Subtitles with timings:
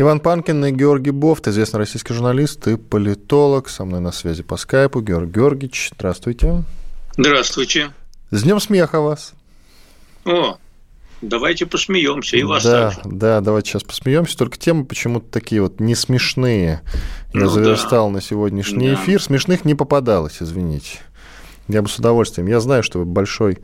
[0.00, 3.68] Иван Панкин и Георгий Бофт, известный российский журналист и политолог.
[3.68, 5.00] Со мной на связи по скайпу.
[5.00, 6.62] Георгий Георгиевич, здравствуйте.
[7.16, 7.90] Здравствуйте.
[8.30, 9.32] С Днем смеха вас.
[10.24, 10.56] О,
[11.20, 13.00] давайте посмеемся и вас да, также.
[13.06, 14.38] Да, давайте сейчас посмеемся.
[14.38, 16.82] Только темы почему-то такие вот не смешные.
[17.34, 18.14] Я Ну заверстал да.
[18.14, 18.94] на сегодняшний Да.
[18.94, 19.20] эфир.
[19.20, 21.00] Смешных не попадалось, извините.
[21.66, 22.46] Я бы с удовольствием.
[22.46, 23.58] Я знаю, что вы большой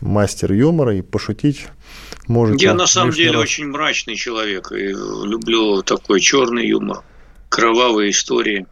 [0.00, 1.66] мастер юмора и пошутить
[2.28, 2.64] можете.
[2.66, 3.42] Я на самом деле раз.
[3.42, 7.02] очень мрачный человек и люблю такой черный юмор,
[7.48, 8.66] кровавые истории.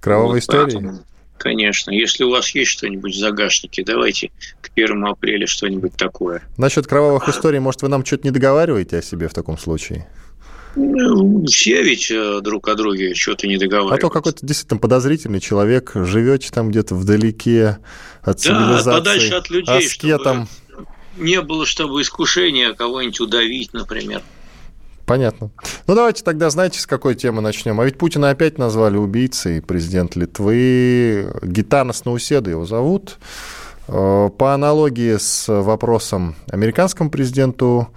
[0.00, 0.72] Кровавые Вот истории?
[0.74, 1.04] поэтому,
[1.38, 1.90] Конечно.
[1.90, 6.42] Если у вас есть что-нибудь в загашнике, давайте к первому апреля что-нибудь такое.
[6.58, 10.06] Насчет кровавых историй, может, вы нам что-то не договариваете о себе в таком случае?
[10.76, 14.06] Ну, Все ведь э, друг о друге что-то не А договариваются.
[14.06, 17.78] то какой-то действительно подозрительный человек, живете там где-то вдалеке
[18.22, 18.90] от Да, цивилизации.
[18.90, 20.46] подальше от людей, аскетом.
[20.46, 20.59] чтобы
[21.20, 24.22] не было, чтобы искушения кого-нибудь удавить, например.
[25.06, 25.50] Понятно.
[25.88, 27.80] Ну, давайте тогда, знаете, с какой темы начнем?
[27.80, 31.32] А ведь Путина опять назвали убийцей, президент Литвы.
[31.42, 33.18] Гитанас Науседа его зовут.
[33.88, 37.88] Э, По аналогии с вопросом американскому президенту,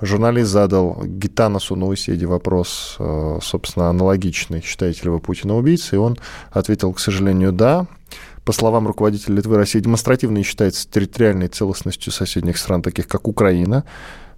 [0.00, 4.62] журналист задал Гитанасу Науседе вопрос, э, собственно, аналогичный.
[4.62, 5.96] Считаете ли вы Путина убийцей?
[5.96, 6.18] И он
[6.52, 7.88] ответил, к сожалению, да.
[8.44, 13.84] По словам руководителя Литвы, Россия демонстративно не считается территориальной целостностью соседних стран, таких как Украина.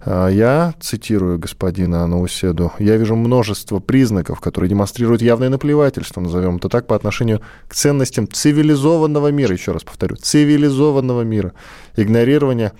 [0.05, 2.73] А Я цитирую господина Науседу.
[2.77, 8.27] Я вижу множество признаков, которые демонстрируют явное наплевательство, назовем это так, по отношению к ценностям
[8.29, 9.53] цивилизованного мира.
[9.53, 11.53] Еще раз повторю, цивилизованного мира.
[11.95, 12.73] Игнорирование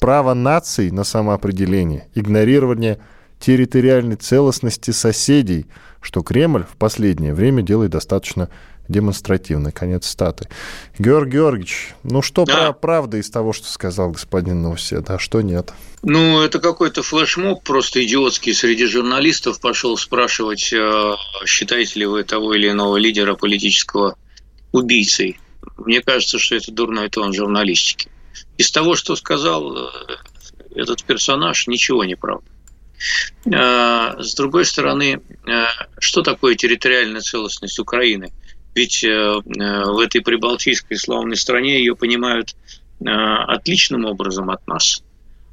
[0.00, 2.98] права наций на самоопределение, игнорирование
[3.38, 5.66] территориальной целостности соседей,
[6.00, 8.48] что Кремль в последнее время делает достаточно
[8.88, 9.72] демонстративно.
[9.72, 10.48] Конец статы.
[10.98, 12.54] Георгий Георгиевич, ну что Да.
[12.54, 15.72] пра- правда из того, что сказал господин Наусед, а что нет?
[16.02, 21.14] Ну, это какой-то флешмоб просто идиотский среди журналистов пошел спрашивать, э,
[21.46, 24.16] считаете ли вы того или иного лидера политического
[24.72, 25.38] убийцей.
[25.78, 28.10] Мне кажется, что это дурной тон журналистики.
[28.58, 29.90] Из того, что сказал э,
[30.74, 32.46] этот персонаж, ничего не правда.
[33.46, 35.20] Э, С другой стороны,
[35.98, 38.32] что такое территориальная целостность Украины?
[38.74, 39.40] Ведь э, э,
[39.84, 42.54] в этой прибалтийской славной стране ее понимают
[43.00, 45.02] э, отличным образом от нас.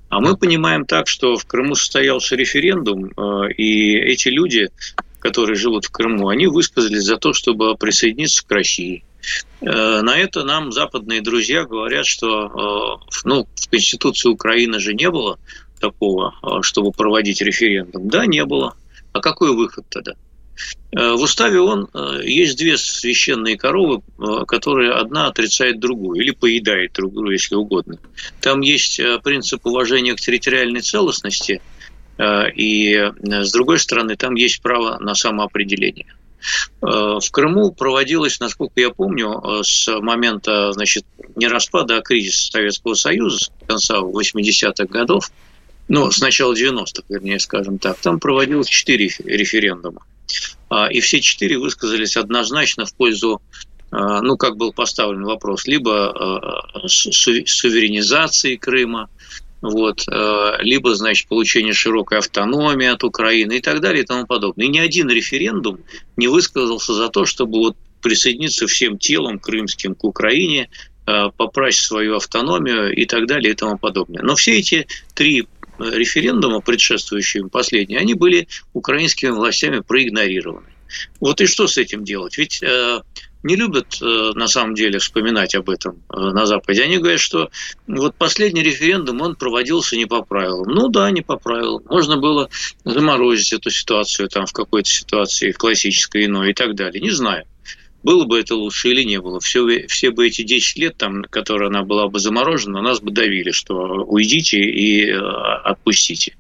[0.09, 3.09] А мы понимаем так, что в Крыму состоялся референдум,
[3.50, 4.69] и эти люди,
[5.19, 9.03] которые живут в Крыму, они высказались за то, чтобы присоединиться к России.
[9.62, 15.38] На это нам западные друзья говорят, что ну, в Конституции Украины же не было
[15.80, 18.09] такого, чтобы проводить референдум.
[18.09, 18.74] Да, не было.
[19.13, 20.13] А какой выход тогда?
[20.91, 26.31] Э, В уставе ООН э, есть две священные коровы, э, которые одна отрицает другую или
[26.31, 27.99] поедает другую, если угодно.
[28.41, 31.61] Там есть принцип уважения к территориальной целостности,
[32.21, 36.13] и с другой стороны, там есть право на самоопределение.
[36.81, 41.05] В Крыму проводилось, насколько я помню, с момента значит,
[41.37, 45.31] не распада, а кризиса Советского Союза с конца 80-х годов,
[45.87, 50.01] ну, с начала 90-х, вернее, скажем так, там проводилось четыре референдума.
[50.69, 53.41] А, И все четыре высказались однозначно в пользу,
[53.91, 59.09] а, ну, как был поставлен вопрос, либо а, су- суверенизации Крыма,
[59.62, 60.06] вот,
[60.59, 64.66] либо, значит, получение широкой автономии от Украины и так далее и тому подобное.
[64.66, 65.79] И ни один референдум
[66.16, 70.69] не высказался за то, чтобы вот присоединиться всем телом крымским к Украине,
[71.06, 74.23] в свою автономию и так далее и тому подобное.
[74.23, 75.45] Но все эти три
[75.79, 80.67] референдума, предшествующие им последние, они были украинскими властями проигнорированы.
[81.19, 82.38] Вот и что с этим делать?
[82.38, 83.01] Ведь э,
[83.44, 86.83] не любят э, на самом деле вспоминать об этом э, на Западе.
[86.83, 87.50] Они говорят, что
[87.88, 90.68] вот последний референдум, он проводился не по правилам.
[90.68, 91.83] Ну да, не по правилам.
[91.86, 92.50] Можно было
[92.83, 97.01] заморозить эту ситуацию там в какой-то ситуации классической иной и так далее.
[97.01, 97.45] Не знаю.
[98.04, 99.40] Было бы это лучше или не было.
[99.40, 103.51] Все, все бы эти 10 лет, там, которые она была бы заморожена, нас бы давили,
[103.51, 103.75] что
[104.06, 106.36] уйдите и э, отпустите.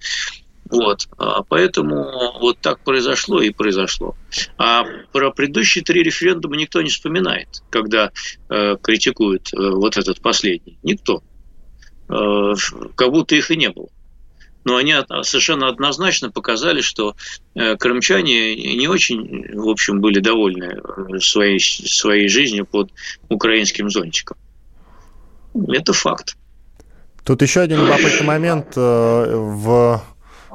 [0.69, 1.07] Вот.
[1.17, 4.15] А Поэтому вот так произошло и произошло.
[4.57, 8.11] А про предыдущие три референдума никто не вспоминает, когда
[8.49, 10.77] э, критикуют э, вот этот последний.
[10.83, 11.23] Никто.
[12.07, 12.53] Э,
[12.95, 13.89] как будто их и не было.
[14.65, 17.15] Но они совершенно однозначно показали, что
[17.55, 22.91] э, крымчане не очень, в общем, были довольны э, своей, своей жизнью под
[23.29, 24.37] украинским зонтиком.
[25.67, 26.35] Это факт.
[27.23, 30.01] Тут еще один любопытный момент в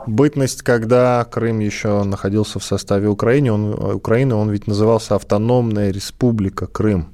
[0.06, 6.66] бытность, когда Крым еще находился в составе Украины, он, Украины, он ведь назывался Автономная Республика
[6.66, 7.13] Крым.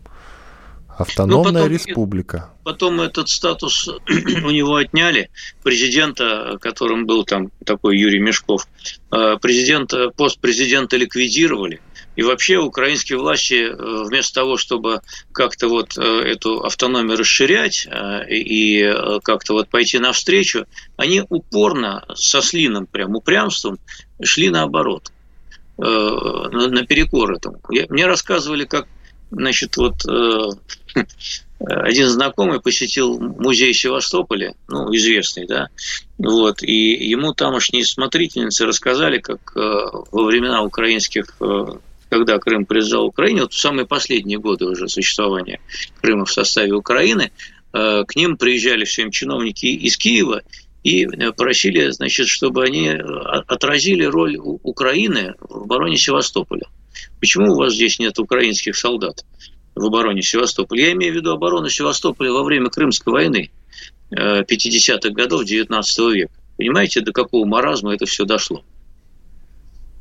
[1.00, 2.50] Автономная потом, республика.
[2.62, 5.30] Потом этот статус у него отняли.
[5.62, 8.68] Президента, которым был там такой Юрий Мешков,
[9.10, 11.80] э, президента, пост президента ликвидировали.
[12.16, 15.00] И вообще украинские власти э, вместо того, чтобы
[15.32, 17.88] как-то вот э, эту автономию расширять
[18.28, 20.66] и как-то вот пойти навстречу,
[20.98, 23.78] они упорно со слиным прям упрямством
[24.22, 25.10] шли наоборот,
[25.78, 27.58] наперекор этому.
[27.70, 28.86] Мне рассказывали, как
[29.30, 30.48] Значит, вот э,
[31.60, 35.68] один знакомый посетил музей Севастополя, ну, известный, да,
[36.18, 39.60] вот, и ему тамошние смотрительницы рассказали, как э,
[40.10, 41.66] во времена украинских, э,
[42.08, 45.60] когда Крым принадлежал Украине, вот в самые последние годы уже существования
[46.00, 47.30] Крыма в составе Украины,
[47.72, 50.42] к ним приезжали все чиновники из Киева
[50.82, 51.06] и
[51.36, 56.66] просили, значит, чтобы они отразили роль Украины в обороне Севастополя.
[57.20, 59.24] Почему у вас здесь нет украинских солдат
[59.74, 60.86] в обороне Севастополя?
[60.86, 63.50] Я имею в виду оборону Севастополя во время Крымской войны
[64.12, 66.32] 50-х э, годов 19 века.
[66.56, 68.64] Понимаете, до какого маразма это все дошло?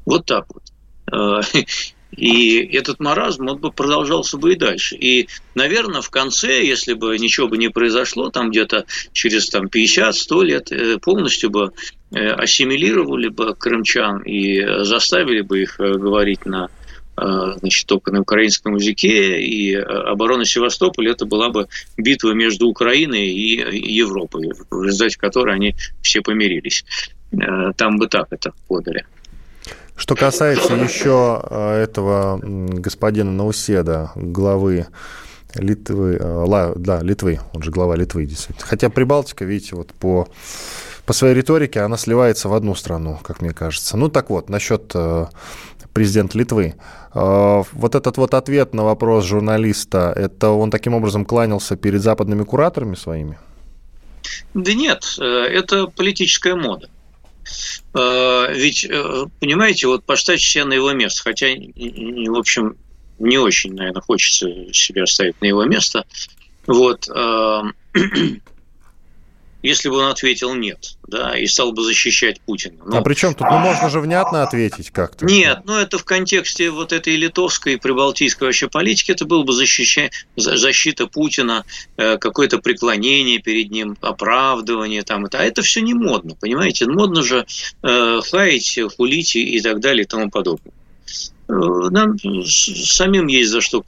[0.06, 0.64] Вот так вот.
[1.12, 1.42] Э,
[2.12, 4.96] и этот маразм, он бы продолжался бы и дальше.
[4.96, 10.44] И, наверное, в конце, если бы ничего бы не произошло, там где-то через там, 50-100
[10.44, 11.72] лет э, полностью бы
[12.12, 16.68] ассимилировали бы крымчан и заставили бы их говорить на
[17.60, 21.68] значит, только на украинском языке, и э, оборона Севастополя это была бы
[21.98, 26.86] битва между Украиной и Европой, в результате которой они все помирились.
[27.32, 29.06] Э, там бы так это подали.
[29.96, 34.88] Что касается еще этого господина Науседа, главы
[35.56, 36.18] Литвы,
[36.78, 38.66] да, Литвы, он же глава Литвы, действительно.
[38.66, 40.30] Хотя Прибалтика, видите, вот по,
[41.06, 43.98] по своей риторике она сливается в одну страну, как мне кажется.
[43.98, 44.94] Ну так вот, насчет
[45.94, 46.76] президента Литвы.
[47.12, 52.44] А, вот этот вот ответ на вопрос журналиста, это он таким образом кланялся перед западными
[52.44, 53.38] кураторами своими?
[54.54, 56.90] Да нет, э, это политическая мода.
[57.94, 62.78] Э, ведь, э, понимаете, вот поставить себя на его место, хотя, в общем,
[63.18, 66.06] не очень, наверное, хочется себя ставить на его место.
[66.68, 67.10] Вот
[69.62, 72.76] если бы он ответил нет, да, и стал бы защищать Путина.
[72.86, 72.98] Но...
[72.98, 73.48] А при чем тут?
[73.50, 75.26] Ну, можно же внятно ответить как-то.
[75.26, 79.54] Нет, ну это в контексте вот этой литовской и прибалтийской вообще политики, это было бы
[79.54, 80.10] защища...
[80.36, 81.66] защита Путина,
[81.98, 85.26] э, какое-то преклонение перед ним, оправдывание там.
[85.32, 86.86] А это все не модно, понимаете?
[86.88, 87.46] Модно же
[87.84, 90.74] э, хаять, хулить и так далее и тому подобное.
[91.50, 91.54] Э,
[91.90, 93.84] нам самим есть за что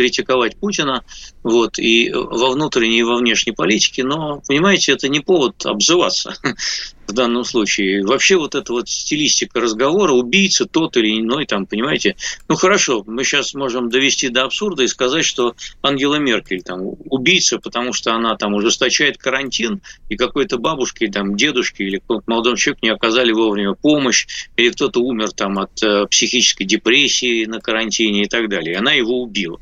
[0.00, 1.04] критиковать Путина,
[1.42, 6.34] вот, и во внутренней, и во внешней политике, но, понимаете, это не повод обзываться
[7.06, 8.02] в данном случае.
[8.02, 12.16] Вообще вот эта вот стилистика разговора, убийца тот или иной, там, понимаете,
[12.48, 16.80] ну хорошо, мы сейчас можем довести до абсурда и сказать, что Ангела Меркель там
[17.10, 22.56] убийца, потому что она там ужесточает карантин, и какой-то бабушке, там, дедушке или какому-то молодому
[22.56, 24.26] человеку не оказали вовремя помощь,
[24.56, 28.74] или кто-то умер там от э, психической депрессии на карантине и так далее.
[28.74, 29.60] И она его убила.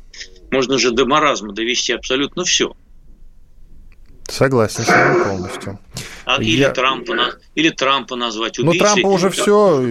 [0.50, 2.74] Можно же до маразма довести абсолютно все.
[4.28, 5.78] Согласен с вами полностью.
[6.26, 6.70] А, или, Я...
[6.70, 7.14] Трампа,
[7.54, 8.80] или Трампа назвать убийцей.
[8.80, 9.82] Ну, Трампа уже все,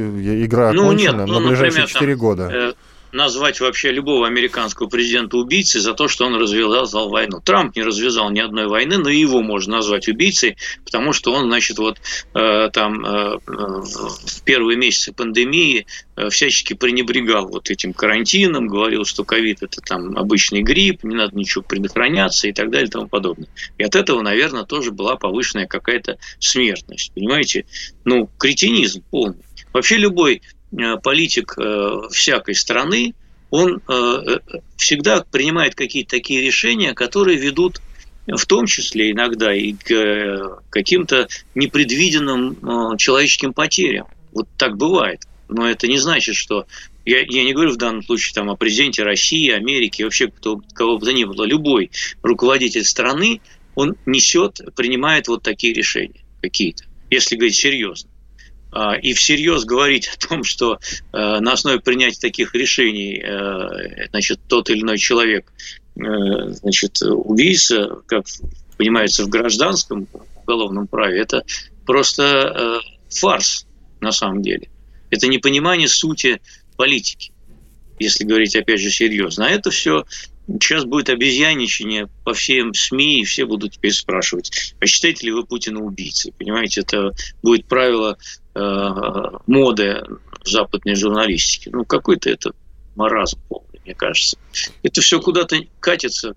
[0.44, 2.76] игра ну, окончена нет, ну, на ближайшие четыре года.
[3.12, 7.40] Назвать вообще любого американского президента убийцей за то, что он развязал войну.
[7.40, 11.78] Трамп не развязал ни одной войны, но его можно назвать убийцей, потому что он, значит,
[11.78, 12.00] вот
[12.34, 15.86] э, там э, в первые месяцы пандемии
[16.16, 21.36] э, всячески пренебрегал вот этим карантином, говорил, что ковид это там обычный грипп, не надо
[21.38, 23.48] ничего предохраняться и так далее и тому подобное.
[23.78, 27.14] И от этого, наверное, тоже была повышенная какая-то смертность.
[27.14, 27.66] Понимаете?
[28.04, 29.38] Ну, кретинизм полный.
[29.74, 30.42] Вообще любой
[31.04, 33.14] политик э, всякой страны,
[33.50, 34.40] он э,
[34.76, 37.82] всегда принимает какие-то такие решения, которые ведут
[38.28, 44.08] в том числе иногда и к каким-то непредвиденным человеческим потерям.
[44.34, 45.22] Вот так бывает.
[45.48, 46.68] Но это не значит, что
[47.06, 50.98] я, я не говорю в данном случае там, о президенте России, Америки, вообще кто, кого
[50.98, 51.46] бы то ни было.
[51.46, 51.90] Любой
[52.22, 53.40] руководитель страны,
[53.76, 58.10] он несет, принимает вот такие решения какие-то, если говорить серьезно.
[58.80, 60.78] А, и всерьез говорить о том, что
[61.12, 65.52] э, на основе принятия таких решений э, значит, тот или иной человек
[65.96, 66.04] э,
[66.52, 68.26] значит, убийца, как
[68.78, 70.08] понимается в гражданском
[70.44, 71.44] уголовном праве, это
[71.88, 72.80] просто
[73.10, 73.66] фарс
[74.00, 74.70] на самом деле.
[75.10, 76.40] Это непонимание сути
[76.76, 77.32] политики,
[77.98, 79.48] если говорить опять же серьезно.
[79.48, 80.06] А это все
[80.48, 85.46] Сейчас будет обезьяничание по всем СМИ, и все будут теперь спрашивать, а считаете ли вы
[85.46, 86.34] Путина убийцей?
[86.38, 87.12] Понимаете, это
[87.44, 88.18] будет правило
[89.48, 90.04] моды
[90.44, 91.70] западной журналистики.
[91.70, 92.52] Ну, какой-то это
[92.96, 94.38] маразм полный, мне кажется.
[94.84, 96.36] Это все куда-то катится,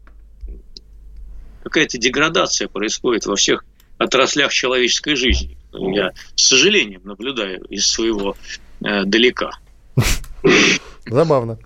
[1.63, 3.65] какая-то деградация происходит во всех
[3.99, 5.57] отраслях человеческой жизни.
[5.73, 8.37] Я с сожалением наблюдаю из своего
[8.85, 9.51] э, далека.
[11.07, 11.59] Забавно.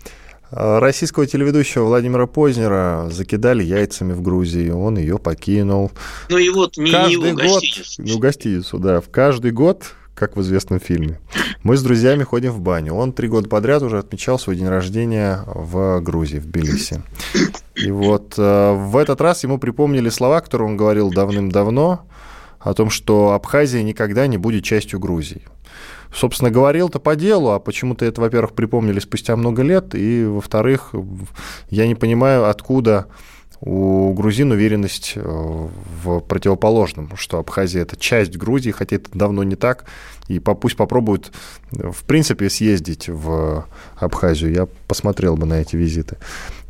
[0.51, 5.91] Российского телеведущего Владимира Познера закидали яйцами в Грузии, он ее покинул.
[6.29, 8.03] Ну и вот не, каждый не его год, гостиницу.
[8.03, 9.01] Ну, гостиницу, да.
[9.01, 11.19] В каждый год, как в известном фильме,
[11.63, 12.95] мы с друзьями ходим в баню.
[12.95, 17.03] Он три года подряд уже отмечал свой день рождения в Грузии, в Тбилиси.
[17.75, 22.07] И вот э, в этот раз ему припомнили слова, которые он говорил давным-давно,
[22.61, 25.43] о том, что Абхазия никогда не будет частью Грузии
[26.15, 30.95] собственно, говорил-то по делу, а почему-то это, во-первых, припомнили спустя много лет, и, во-вторых,
[31.71, 33.07] я не понимаю, откуда
[33.67, 39.57] у грузин уверенность э, в противоположном, что Абхазия это часть Грузии, хотя это давно не
[39.57, 39.87] так,
[40.29, 41.33] и пусть попробуют,
[41.71, 43.67] в принципе, съездить в
[43.97, 44.53] Абхазию.
[44.53, 46.19] Я посмотрел бы на эти визиты.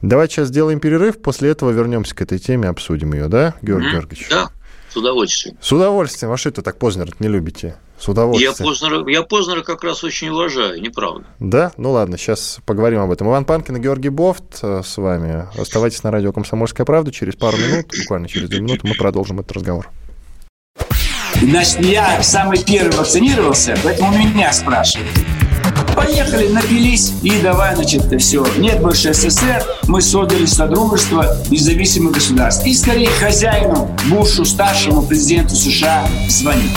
[0.03, 3.93] Давайте сейчас сделаем перерыв, после этого вернемся к этой теме, обсудим ее, да, Георгий mm-hmm.
[3.93, 4.29] Георгиевич?
[4.31, 4.51] Да,
[4.89, 5.57] с удовольствием.
[5.61, 6.31] С удовольствием.
[6.31, 7.75] А что это так Познер не любите?
[8.05, 8.53] С удовольствием.
[8.59, 11.25] Я Познера, я Познера как раз очень уважаю, неправда.
[11.39, 11.73] Да?
[11.79, 13.29] Ну ладно, сейчас поговорим об этом.
[13.29, 15.47] Иван Панкин и Георгий Бофт э, с вами.
[15.59, 17.11] Оставайтесь на радио «Комсомольская правда».
[17.11, 19.89] Через пару минут, буквально через две минуты, мы продолжим этот разговор.
[21.41, 25.09] Значит, я самый первый вакцинировался, поэтому меня спрашивают.
[25.97, 28.45] Поехали, напились и давай, значит, все.
[28.59, 32.67] Нет больше СССР, мы создали Содружество независимых государств.
[32.67, 36.77] И скорее хозяину, Бушу, старшему президенту США звонить.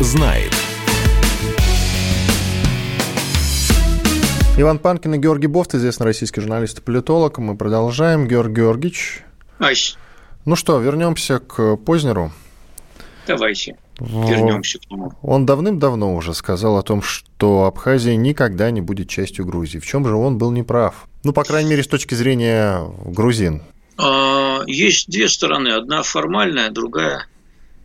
[0.00, 0.52] Знает.
[4.58, 7.38] Иван Панкин и Георгий Бофт, известный российский журналист и политолог.
[7.38, 8.26] Мы продолжаем.
[8.26, 9.22] Георгий Георгиевич.
[9.58, 9.96] Ась.
[10.44, 12.32] Ну что, вернемся к Познеру.
[13.26, 15.12] Давайте вернемся к нему.
[15.22, 19.78] Он давным-давно уже сказал о том, что Абхазия никогда не будет частью Грузии.
[19.78, 21.06] В чем же он был неправ?
[21.24, 23.62] Ну, по крайней мере, с точки зрения грузин.
[23.98, 25.68] А, есть две стороны.
[25.68, 27.26] Одна формальная, другая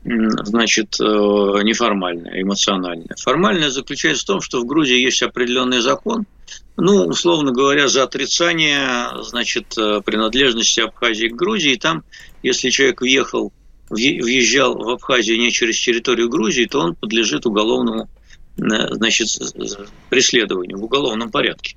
[0.03, 3.15] значит, э, неформальная, эмоциональная.
[3.19, 6.25] Формальная заключается в том, что в Грузии есть определенный закон,
[6.77, 11.75] ну, условно говоря, за отрицание, значит, э, принадлежности Абхазии к Грузии.
[11.75, 12.03] Там,
[12.41, 13.53] если человек въехал
[13.89, 18.09] въезжал в Абхазию не через территорию Грузии, то он подлежит уголовному
[18.57, 19.27] э, значит,
[20.09, 21.75] преследованию в уголовном порядке.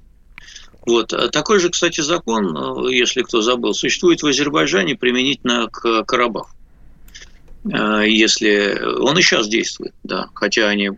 [0.86, 1.12] Вот.
[1.12, 6.53] А такой же, кстати, закон, если кто забыл, существует в Азербайджане применительно к Карабаху.
[7.73, 10.90] Э, если он и сейчас действует, да, хотя они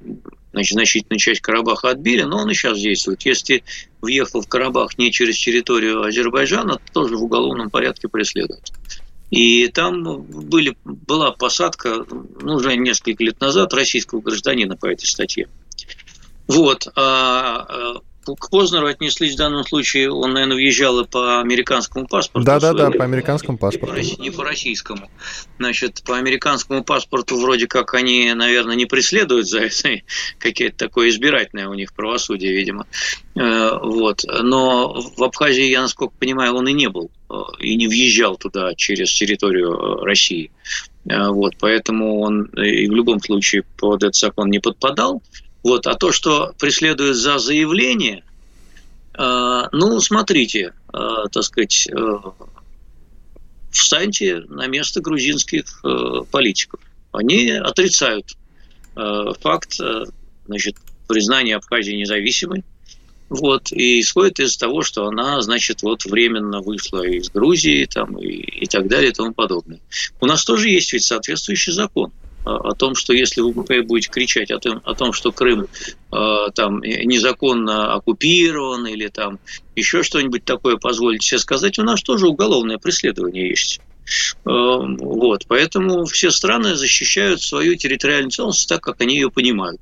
[0.52, 3.22] значит, значительную часть Карабаха отбили, но он и сейчас действует.
[3.26, 3.62] Если
[4.00, 8.72] въехал в Карабах не через территорию Азербайджана, то тоже в уголовном порядке преследуют.
[9.30, 12.06] И там были, была посадка,
[12.40, 15.48] ну, уже несколько лет назад, российского гражданина по этой статье.
[16.46, 16.86] Вот.
[16.94, 18.00] А, а
[18.34, 22.44] к Познеру отнеслись в данном случае, он, наверное, въезжал и по американскому паспорту.
[22.44, 23.96] Да-да-да, по американскому паспорту.
[24.18, 25.10] Не по российскому.
[25.58, 30.02] Значит, по американскому паспорту вроде как они, наверное, не преследуют за это,
[30.38, 32.86] какое-то такое избирательное у них правосудие, видимо.
[33.36, 34.24] Э, вот.
[34.42, 38.74] Но в Абхазии, я насколько понимаю, он и не был, э, и не въезжал туда
[38.74, 40.50] через территорию э, России.
[41.08, 45.22] Вот, поэтому он и в любом случае под этот закон не подпадал.
[45.66, 45.88] Вот.
[45.88, 48.22] А то, что преследуют за заявление,
[49.18, 50.98] э, ну, смотрите, э,
[51.32, 52.18] так сказать, э,
[53.72, 56.78] встаньте на место грузинских э, политиков.
[57.10, 58.36] Они отрицают
[58.94, 60.04] э, факт э,
[60.46, 60.76] значит,
[61.08, 62.62] признания Абхазии независимой.
[63.28, 68.28] Вот, и исходит из того, что она, значит, вот временно вышла из Грузии там, и,
[68.28, 69.80] и так далее и тому подобное.
[70.20, 72.12] У нас тоже есть ведь соответствующий закон
[72.46, 75.66] о том, что если вы будете кричать о том, о том что Крым
[76.12, 79.40] э, там незаконно оккупирован или там
[79.74, 83.80] еще что-нибудь такое позволите себе сказать, у нас тоже уголовное преследование есть.
[84.44, 89.80] Э, вот, поэтому все страны защищают свою территориальную целостность так, как они ее понимают.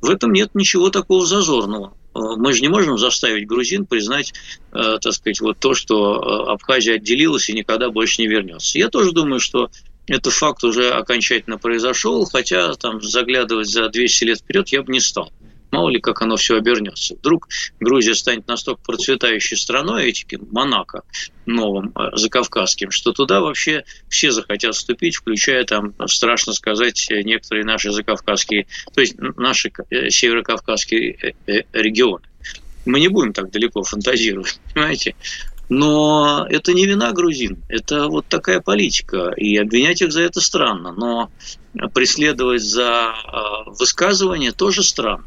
[0.00, 1.94] В этом нет ничего такого зазорного.
[2.14, 4.34] мы же не можем заставить грузин признать,
[4.70, 8.78] так сказать, вот то, что Абхазия отделилась и никогда больше не вернется.
[8.78, 9.70] Я тоже думаю, что
[10.06, 15.00] этот факт уже окончательно произошел, хотя там заглядывать за 200 лет вперед я бы не
[15.00, 15.32] стал.
[15.70, 17.14] Мало ли, как оно все обернется.
[17.14, 17.48] Вдруг
[17.80, 21.02] Грузия станет настолько процветающей страной, этим Монако
[21.46, 27.90] новым, э, закавказским, что туда вообще все захотят вступить, включая там, страшно сказать, некоторые наши
[27.90, 32.26] закавказские, то есть наши э, северокавказские э, регионы.
[32.84, 35.14] Мы не будем так далеко фантазировать, понимаете?
[35.68, 40.92] Но это не вина грузин, это вот такая политика, и обвинять их за это странно,
[40.92, 41.30] но
[41.94, 43.14] преследовать за
[43.66, 45.24] высказывание тоже странно.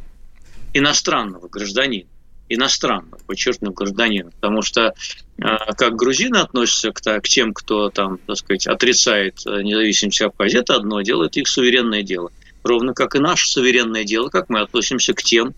[0.73, 2.09] Иностранного гражданина
[2.47, 4.93] иностранного, подчеркну, гражданина, потому что
[5.37, 11.01] как грузины относятся к, к тем, кто там, так сказать, отрицает независимость Абхазии, это одно
[11.01, 12.31] дело, это их суверенное дело.
[12.63, 15.55] Ровно как и наше суверенное дело, как мы относимся к тем,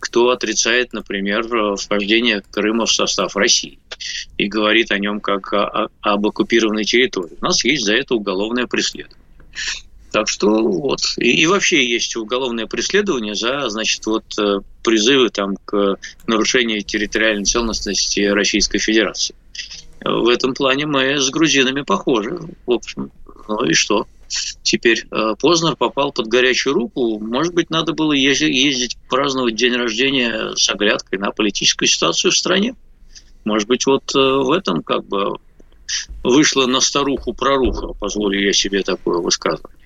[0.00, 3.78] кто отрицает, например, вхождение Крыма в состав России
[4.36, 7.36] и говорит о нем как о, об оккупированной территории.
[7.40, 9.18] У нас есть за это уголовное преследование.
[10.10, 11.00] Так что вот.
[11.18, 17.44] И, и вообще есть уголовное преследование за, значит, вот э, призывы там к нарушению территориальной
[17.44, 19.34] целостности Российской Федерации.
[20.02, 23.10] В этом плане мы с грузинами похожи, в общем.
[23.48, 24.06] Ну и что?
[24.62, 27.18] Теперь э, Познер попал под горячую руку.
[27.18, 32.36] Может быть, надо было ездить, ездить праздновать день рождения с оглядкой на политическую ситуацию в
[32.36, 32.74] стране.
[33.44, 35.38] Может быть, вот э, в этом как бы
[36.22, 39.78] вышло на старуху проруха, позволю я себе такое высказывание.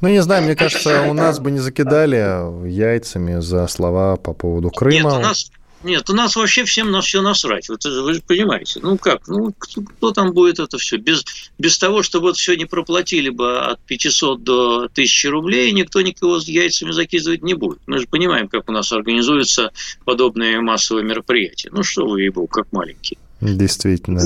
[0.00, 4.70] Ну, не знаю, мне кажется, у нас бы не закидали яйцами за слова по поводу
[4.70, 5.10] Крыма.
[5.10, 5.50] Нет, у нас,
[5.82, 7.68] нет, у нас вообще всем на все насрать.
[7.68, 8.80] Вот вы же понимаете.
[8.82, 9.26] Ну как?
[9.28, 10.98] Ну кто, кто там будет это все?
[10.98, 11.24] Без,
[11.58, 16.46] без того, чтобы вот не проплатили бы от 500 до 1000 рублей, никто никого с
[16.48, 17.80] яйцами закидывать не будет.
[17.86, 19.72] Мы же понимаем, как у нас организуются
[20.04, 21.70] подобные массовые мероприятия.
[21.72, 23.18] Ну что вы, ебу, как маленькие.
[23.40, 24.22] Действительно.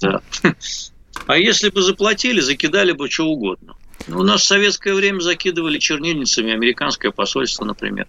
[0.00, 0.20] Да.
[1.26, 3.74] А если бы заплатили, закидали бы что угодно.
[4.06, 8.06] Ну, у нас в советское время закидывали чернильницами американское посольство, например.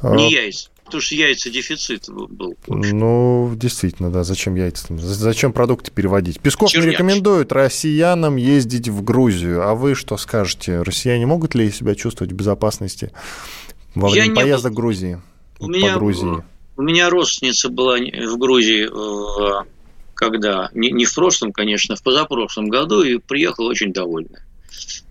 [0.00, 0.14] А...
[0.14, 0.70] Не яйца.
[0.86, 2.56] Потому что яйца дефицит был.
[2.68, 4.24] Ну, действительно, да.
[4.24, 4.96] Зачем яйца?
[4.96, 6.40] Зачем продукты переводить?
[6.40, 9.68] Песков не рекомендует россиянам ездить в Грузию.
[9.68, 10.82] А вы что скажете?
[10.82, 13.10] Россияне могут ли себя чувствовать в безопасности
[13.94, 15.20] во время Я поездок в Грузии?
[15.58, 16.44] У по меня, Грузии?
[16.76, 18.88] У меня родственница была в Грузии
[20.16, 24.44] когда, не, не в прошлом, конечно, в позапрошлом году, и приехала очень довольная.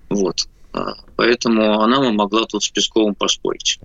[0.10, 0.48] Вот.
[0.74, 3.80] А, поэтому она могла тут с Песковым поспорить.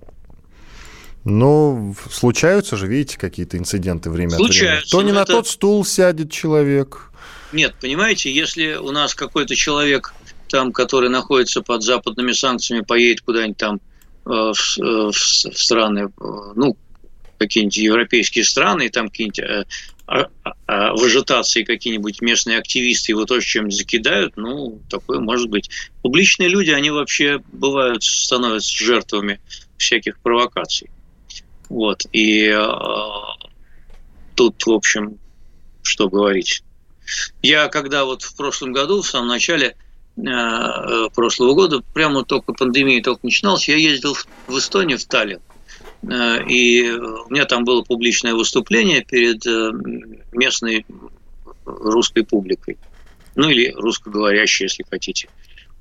[1.23, 4.89] Ну, случаются же, видите, какие-то инциденты время случаются, от времени.
[4.89, 5.33] То не на это...
[5.33, 7.11] тот стул сядет человек.
[7.51, 10.13] Нет, понимаете, если у нас какой-то человек,
[10.47, 13.75] там, который находится под западными санкциями, поедет куда-нибудь там
[14.25, 16.23] э, в, в, в страны, э,
[16.55, 16.75] ну,
[17.37, 19.65] какие-нибудь европейские страны, и там какие-нибудь э,
[20.07, 20.27] а,
[20.67, 25.69] а, в ажитации какие-нибудь местные активисты его тоже чем-нибудь закидают, ну, такое может быть.
[26.01, 29.39] Публичные люди, они вообще бывают, становятся жертвами
[29.77, 30.89] всяких провокаций.
[31.71, 32.05] Вот.
[32.11, 32.67] И э,
[34.35, 35.17] тут, в общем,
[35.83, 36.63] что говорить.
[37.41, 39.77] Я когда вот в прошлом году, в самом начале
[40.17, 45.39] э, прошлого года, прямо только пандемия только начиналась, я ездил в Эстонию, в Таллин.
[46.03, 49.71] Э, и у меня там было публичное выступление перед э,
[50.33, 50.85] местной
[51.63, 52.77] русской публикой.
[53.35, 55.29] Ну или русскоговорящей, если хотите,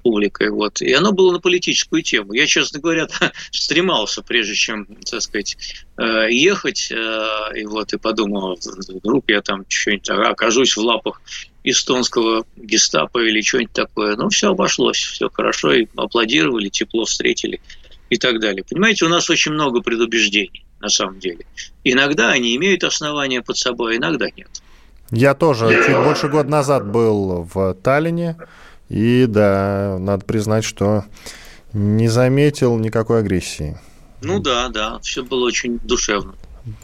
[0.03, 0.51] публикой.
[0.51, 0.81] Вот.
[0.81, 2.33] И оно было на политическую тему.
[2.33, 3.09] Я, честно говоря,
[3.51, 5.57] стремался, прежде чем, так сказать,
[5.97, 8.59] э, ехать, и вот и подумал,
[8.89, 11.21] вдруг я там что-нибудь окажусь в лапах
[11.63, 14.17] эстонского гестапо или что-нибудь такое.
[14.17, 17.61] Но все обошлось, все хорошо, и аплодировали, тепло встретили
[18.09, 18.65] и так далее.
[18.69, 21.47] Понимаете, у нас очень много предубеждений на самом деле.
[21.85, 24.49] Иногда они имеют основания под собой, а иногда нет.
[25.11, 28.37] Я тоже чуть больше года назад был в Таллине,
[28.91, 31.05] и да, надо признать, что
[31.73, 33.79] не заметил никакой агрессии.
[34.21, 36.35] Ну да, да, все было очень душевно.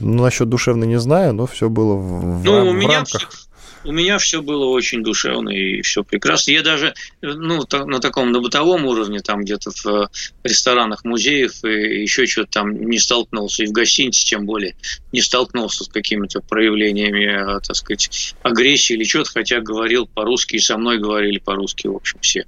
[0.00, 3.28] Ну, насчет душевно не знаю, но все было в, ну, в, у меня рамках.
[3.28, 3.45] Все,
[3.86, 6.50] у меня все было очень душевно и все прекрасно.
[6.50, 10.08] Я даже ну, на таком на бытовом уровне, там где-то в э,
[10.42, 14.74] ресторанах, музеях и еще что-то там не столкнулся, и в гостинице тем более
[15.12, 20.60] не столкнулся с какими-то проявлениями, э, так сказать, агрессии или что-то, хотя говорил по-русски, и
[20.60, 22.44] со мной говорили по-русски, в общем, все.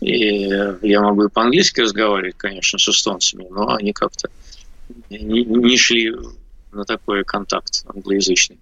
[0.00, 0.48] И
[0.82, 4.28] я могу и по-английски разговаривать, конечно, с эстонцами, но они как-то
[5.08, 6.12] не, не шли
[6.72, 8.58] на такой контакт англоязычный.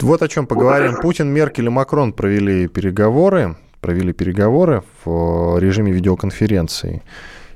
[0.00, 0.96] Вот о чем поговорим.
[0.96, 7.02] Путин, Меркель и Макрон провели переговоры, провели переговоры в режиме видеоконференции.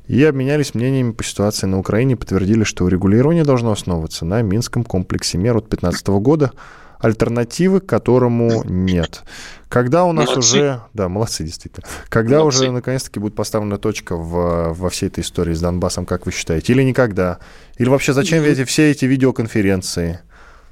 [0.09, 5.39] и обменялись мнениями по ситуации на Украине, подтвердили, что урегулирование должно основываться на Минском комплексе
[5.39, 6.51] мер от 2015 года,
[6.99, 9.23] альтернативы которому нет.
[9.69, 10.39] Когда у нас молодцы.
[10.39, 10.81] уже...
[10.93, 11.87] Да, молодцы, действительно.
[12.09, 12.65] Когда молодцы.
[12.65, 16.73] уже, наконец-таки, будет поставлена точка в, во всей этой истории с Донбассом, как вы считаете?
[16.73, 17.39] Или никогда?
[17.79, 20.21] Или вообще зачем эти, все эти видеоконференции?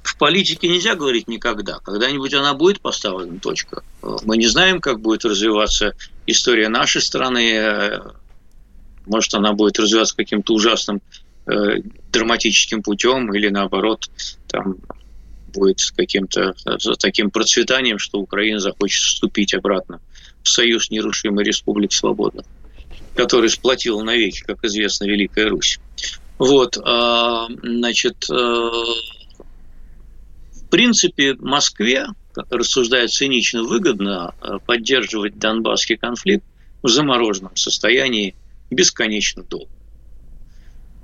[0.03, 1.79] В политике нельзя говорить никогда.
[1.79, 3.83] Когда-нибудь она будет поставлена точка.
[4.23, 5.93] Мы не знаем, как будет развиваться
[6.25, 8.01] история нашей страны.
[9.05, 11.01] Может, она будет развиваться каким-то ужасным
[11.47, 14.09] э, драматическим путем или наоборот
[14.47, 14.77] там
[15.51, 16.55] будет с каким-то
[16.99, 19.99] таким процветанием, что Украина захочет вступить обратно
[20.43, 22.45] в союз нерушимой республик свободных,
[23.15, 25.79] который сплотил навеки, как известно, Великая Русь.
[26.37, 28.71] Вот, а, значит, э,
[30.71, 32.07] принципе, Москве,
[32.49, 36.43] рассуждая цинично, выгодно э, поддерживать донбасский конфликт
[36.81, 38.35] в замороженном состоянии
[38.71, 39.69] бесконечно долго.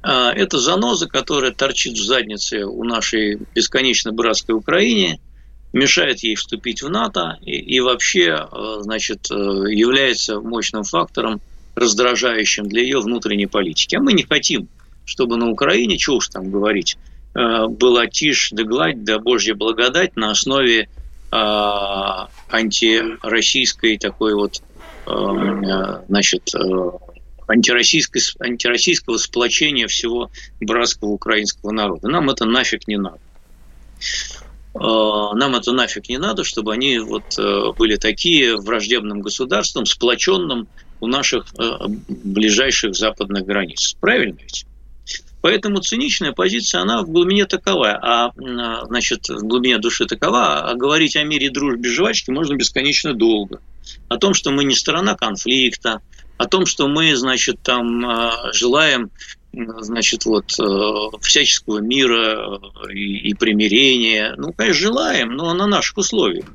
[0.01, 5.19] А, это заноза, которая торчит в заднице у нашей бесконечно братской Украине,
[5.73, 11.41] мешает ей вступить в НАТО и, и вообще а, значит, э, является мощным фактором,
[11.75, 13.95] раздражающим для ее внутренней политики.
[13.95, 14.67] А мы не хотим,
[15.06, 20.15] чтобы на Украине, что уж там говорить, э, была тишь да гладь да божья благодать
[20.15, 20.89] на основе
[21.30, 24.62] а, антироссийской такой вот
[25.06, 26.54] э, значит,
[27.47, 32.08] антироссийской, антироссийского сплочения всего братского украинского народа.
[32.08, 33.19] Нам это нафиг не надо.
[34.73, 40.67] Нам это нафиг не надо, чтобы они вот э, были такие враждебным государством, сплоченным
[41.00, 43.95] у наших э, ближайших западных границ.
[44.00, 44.65] Правильно ведь?
[45.47, 48.31] Поэтому циничная позиция, она в глубине такова, а,
[48.88, 53.62] значит, в глубине души такова, а говорить о мире, дружбе, жвачке можно бесконечно долго.
[54.10, 56.01] О том, что мы не сторона конфликта,
[56.38, 59.10] о том, что мы, значит, там а, желаем
[59.53, 64.36] значит, вот, э, всяческого мира э, и, и примирения.
[64.38, 66.45] Ну, конечно, желаем, но на наших условиях.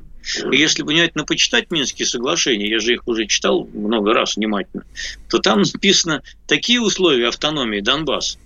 [0.51, 4.85] И если внимательно почитать Минские соглашения, я же их уже читал много раз внимательно,
[5.29, 8.37] то там написано такие условия автономии Донбасса,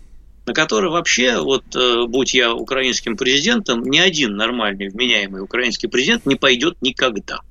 [0.48, 6.26] на которые вообще, вот э, будь я украинским президентом, ни один нормальный, вменяемый украинский президент
[6.26, 7.42] не пойдет никогда.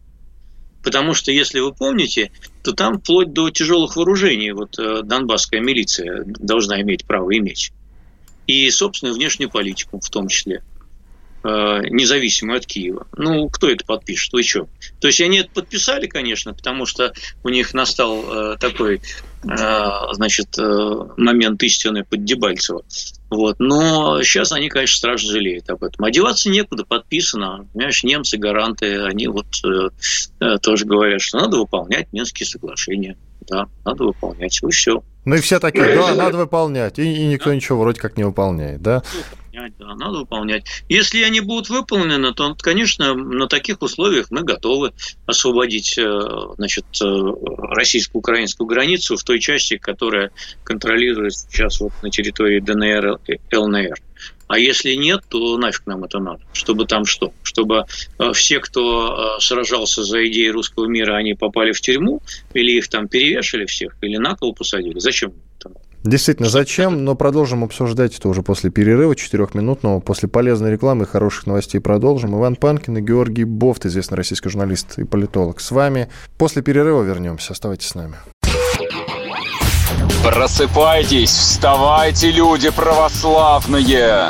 [0.83, 2.31] Потому что, если вы помните,
[2.63, 7.73] то там вплоть до тяжелых вооружений вот э, донбасская милиция должна иметь право иметь.
[8.47, 10.63] И собственную внешнюю политику в том числе
[11.47, 13.07] независимую от Киева.
[13.17, 14.33] Ну, кто это подпишет?
[14.33, 14.69] Вы что?
[15.01, 17.13] То есть они это подписали, конечно, потому что
[17.45, 19.01] у них настал э, такой,
[19.43, 20.57] значит,
[21.17, 22.83] момент истины под Дебальцево.
[23.31, 23.57] Вот.
[23.59, 26.05] Но сейчас они, конечно, страшно жалеют об этом.
[26.05, 27.67] Одеваться некуда, подписано.
[27.73, 29.91] Понимаешь, немцы, гаранты, они вот э,
[30.41, 33.17] э, тоже говорят, что надо выполнять Минские соглашения.
[33.49, 34.61] Да, надо выполнять.
[34.63, 35.03] И все.
[35.25, 36.99] Ну и все такие, да, надо выполнять.
[36.99, 39.03] И, и никто ничего вроде как не выполняет, да?
[39.57, 40.65] Выполнять, да, надо выполнять.
[40.89, 44.93] Если они будут выполнены, то, конечно, на таких условиях мы готовы
[45.27, 46.21] освободить э,
[46.57, 50.31] значит, э, российско-украинскую границу в той части, которая
[50.65, 53.97] контролируется сейчас вот на территории ДНР и ЛНР.
[54.49, 56.41] А если нет, то нафиг нам это надо?
[56.53, 57.33] Чтобы там что?
[57.43, 57.85] Чтобы
[58.19, 62.23] э, все, кто сражался за идеи русского мира, они попали в тюрьму,
[62.55, 64.99] или их там перевешали всех, или на кол посадили?
[64.99, 65.33] Зачем?
[66.07, 67.05] Действительно, зачем?
[67.05, 69.99] Но продолжим обсуждать это уже после перерыва четырехминутного.
[69.99, 72.37] После полезной рекламы и хороших новостей продолжим.
[72.37, 76.09] Иван Панкин и Георгий Бофт, известный российский журналист и политолог, с вами.
[76.39, 77.53] После перерыва вернемся.
[77.53, 78.15] Оставайтесь с нами.
[80.23, 84.29] Просыпайтесь, вставайте, люди православные!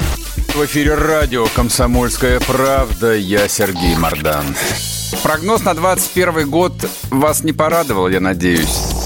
[0.55, 3.15] В эфире радио «Комсомольская правда».
[3.15, 4.45] Я Сергей Мордан.
[5.23, 6.73] Прогноз на 21 год
[7.11, 9.06] вас не порадовал, я надеюсь.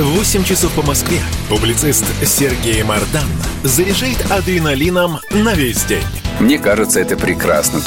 [0.00, 3.26] 8 часов по Москве публицист Сергей Мардан
[3.64, 6.04] заряжает адреналином на весь день.
[6.38, 7.80] Мне кажется, это прекрасно.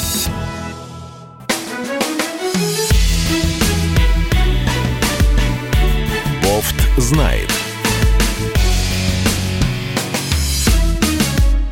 [6.42, 7.48] Бофт знает.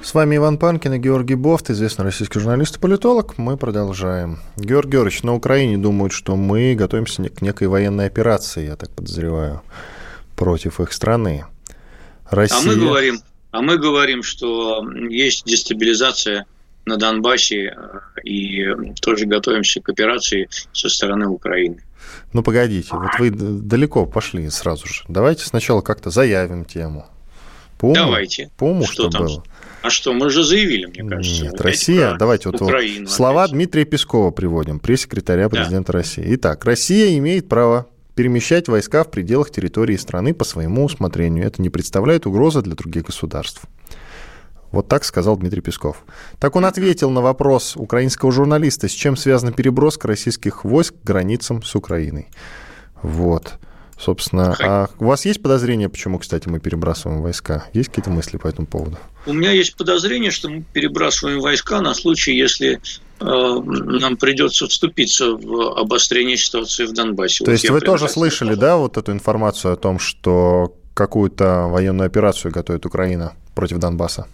[0.03, 3.37] С вами Иван Панкин и Георгий Бофт, известный российский журналист и политолог.
[3.37, 4.39] Мы продолжаем.
[4.57, 9.61] Георгий Георгиевич, на Украине думают, что мы готовимся к некой военной операции, я так подозреваю,
[10.41, 11.45] против их страны.
[12.31, 12.59] Россия...
[12.59, 16.47] А мы говорим, а мы говорим, что есть дестабилизация
[16.87, 17.77] на Донбассе
[18.25, 18.65] и
[19.03, 21.85] тоже готовимся к операции со стороны Украины.
[22.33, 25.05] Ну, погодите, вот вы далеко пошли сразу же.
[25.09, 27.07] Давайте сначала как-то заявим тему.
[27.79, 28.51] По уму, Давайте.
[28.57, 29.27] По уму, что, что там?
[29.27, 29.45] было.
[29.83, 31.45] А что, мы же заявили, мне кажется.
[31.45, 33.55] Нет, Россия, давайте вот, Украину, вот слова опять.
[33.55, 35.99] Дмитрия Пескова приводим, пресс-секретаря президента да.
[35.99, 36.25] России.
[36.35, 41.47] Итак, Россия имеет право перемещать войска в пределах территории страны по своему усмотрению.
[41.47, 43.63] Это не представляет угрозы для других государств.
[44.73, 46.05] Вот так сказал Дмитрий Песков.
[46.39, 51.63] Так он ответил на вопрос украинского журналиста, с чем связана переброска российских войск к границам
[51.63, 52.29] с Украиной.
[53.03, 53.59] Вот.
[54.01, 57.67] Собственно, а у вас есть подозрения, почему, кстати, мы перебрасываем войска?
[57.75, 58.97] Есть какие-то мысли по этому поводу?
[59.27, 62.81] У меня есть подозрение, что мы перебрасываем войска на случай, если
[63.21, 67.45] э, нам придется вступиться в обострение ситуации в Донбассе.
[67.45, 72.07] То вот есть вы тоже слышали, да, вот эту информацию о том, что какую-то военную
[72.07, 74.27] операцию готовит Украина против Донбасса?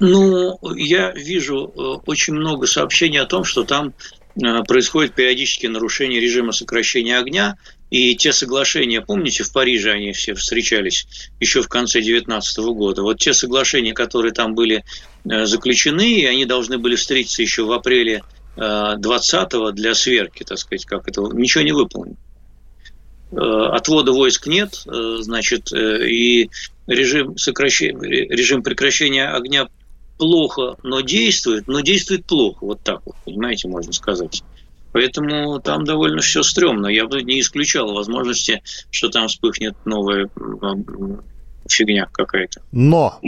[0.00, 3.92] Ну, я вижу э, очень много сообщений о том, что там
[4.42, 7.56] э, происходит периодически нарушение режима сокращения огня,
[7.94, 11.06] и те соглашения, помните, в Париже они все встречались
[11.38, 13.02] еще в конце 2019 года.
[13.02, 14.84] Вот те соглашения, которые там были
[15.24, 18.24] э, заключены, и они должны были встретиться еще в апреле
[18.56, 22.16] 20-го для сверки, так сказать, как это, ничего не выполнено.
[23.30, 26.50] Отвода войск нет, значит, и
[26.88, 29.68] режим, сокращения, режим прекращения огня
[30.18, 34.42] плохо, но действует, но действует плохо, вот так вот, понимаете, можно сказать.
[34.94, 36.86] Поэтому там довольно все стрёмно.
[36.86, 40.30] Я бы не исключал возможности, что там вспыхнет новая
[41.68, 42.62] фигня какая-то.
[42.70, 43.18] Но.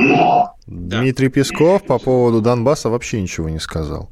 [0.68, 4.11] Дмитрий Песков по поводу Донбасса вообще ничего не сказал.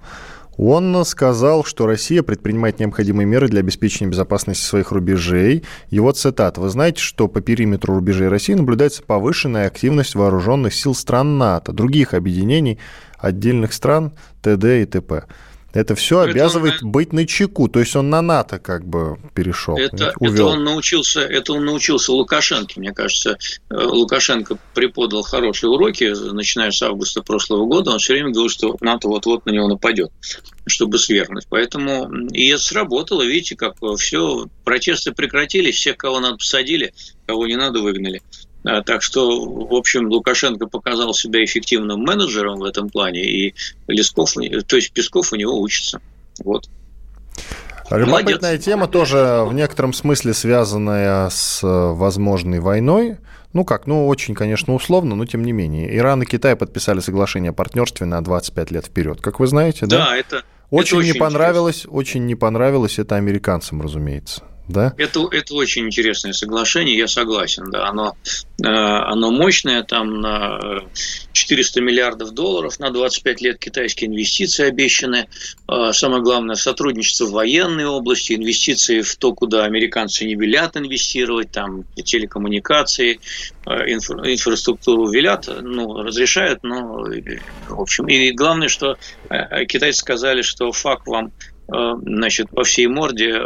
[0.56, 5.62] Он сказал, что Россия предпринимает необходимые меры для обеспечения безопасности своих рубежей.
[5.90, 6.58] Его цитат.
[6.58, 12.14] «Вы знаете, что по периметру рубежей России наблюдается повышенная активность вооруженных сил стран НАТО, других
[12.14, 12.80] объединений,
[13.16, 14.12] отдельных стран,
[14.42, 15.26] ТД и т.п.»
[15.74, 19.18] Это все это обязывает он, быть на чеку, то есть он на НАТО как бы
[19.34, 19.76] перешел.
[19.76, 23.38] Это, это он научился, это он научился Лукашенко, мне кажется.
[23.70, 27.90] Э, Лукашенко преподал хорошие уроки, начиная с августа прошлого года.
[27.90, 30.12] Он все время говорил, что НАТО вот-вот на него нападет,
[30.64, 31.46] чтобы свергнуть.
[31.48, 33.22] Поэтому и это сработало.
[33.22, 36.94] Видите, как все протесты прекратились, всех, кого надо посадили,
[37.26, 38.22] кого не надо выгнали.
[38.64, 43.55] А, так что, в общем, Лукашенко показал себя эффективным менеджером в этом плане, и
[43.87, 46.00] Лесков, то есть Песков у него учится.
[46.42, 46.68] Вот.
[47.90, 48.64] Любопытная Молодец.
[48.64, 53.18] тема тоже в некотором смысле связанная с э, возможной войной.
[53.53, 55.94] Ну как, ну очень, конечно, условно, но тем не менее.
[55.94, 59.98] Иран и Китай подписали соглашение о партнерстве на 25 лет вперед, как вы знаете, да?
[59.98, 61.98] Да, это очень, это очень не понравилось, интересно.
[61.98, 64.94] очень не понравилось это американцам, разумеется да?
[64.96, 68.16] Это, это очень интересное соглашение, я согласен, да, оно,
[68.62, 70.85] э, оно мощное, там на
[71.33, 75.29] 400 миллиардов долларов на 25 лет китайские инвестиции обещаны,
[75.68, 81.50] э, самое главное, сотрудничество в военной области, инвестиции в то, куда американцы не велят инвестировать,
[81.50, 83.20] там телекоммуникации,
[83.66, 87.05] э, инфра, инфраструктуру велят, ну, разрешают, но,
[87.68, 88.96] в общем, и главное, что
[89.68, 91.33] китайцы сказали, что факт вам
[91.66, 93.40] значит, по всей морде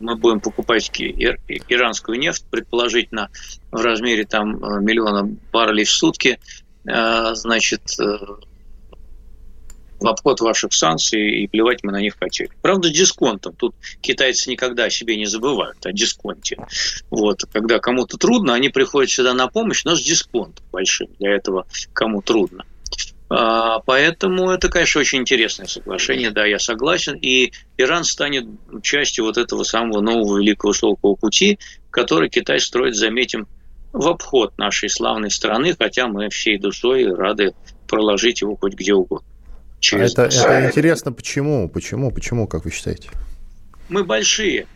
[0.00, 3.30] мы будем покупать иранскую нефть, предположительно
[3.70, 6.38] в размере там э, миллиона баррелей в сутки,
[6.84, 8.18] э, значит, э,
[9.98, 12.50] в обход ваших санкций, и плевать мы на них хотели.
[12.60, 13.54] Правда, с дисконтом.
[13.56, 16.58] Тут китайцы никогда о себе не забывают, о дисконте.
[17.10, 17.44] Вот.
[17.50, 22.20] Когда кому-то трудно, они приходят сюда на помощь, но с дисконтом большим для этого, кому
[22.20, 22.64] трудно.
[23.28, 27.18] А, поэтому это, конечно, очень интересное соглашение, да, я согласен.
[27.20, 28.46] И Иран станет
[28.82, 31.58] частью вот этого самого нового великого шелкового пути,
[31.90, 33.48] который Китай строит, заметим,
[33.92, 37.54] в обход нашей славной страны, хотя мы всей душой рады
[37.88, 39.26] проложить его хоть где угодно.
[39.92, 41.68] А это, это интересно, почему?
[41.68, 42.10] Почему?
[42.10, 43.08] Почему, как вы считаете?
[43.88, 44.66] Мы большие,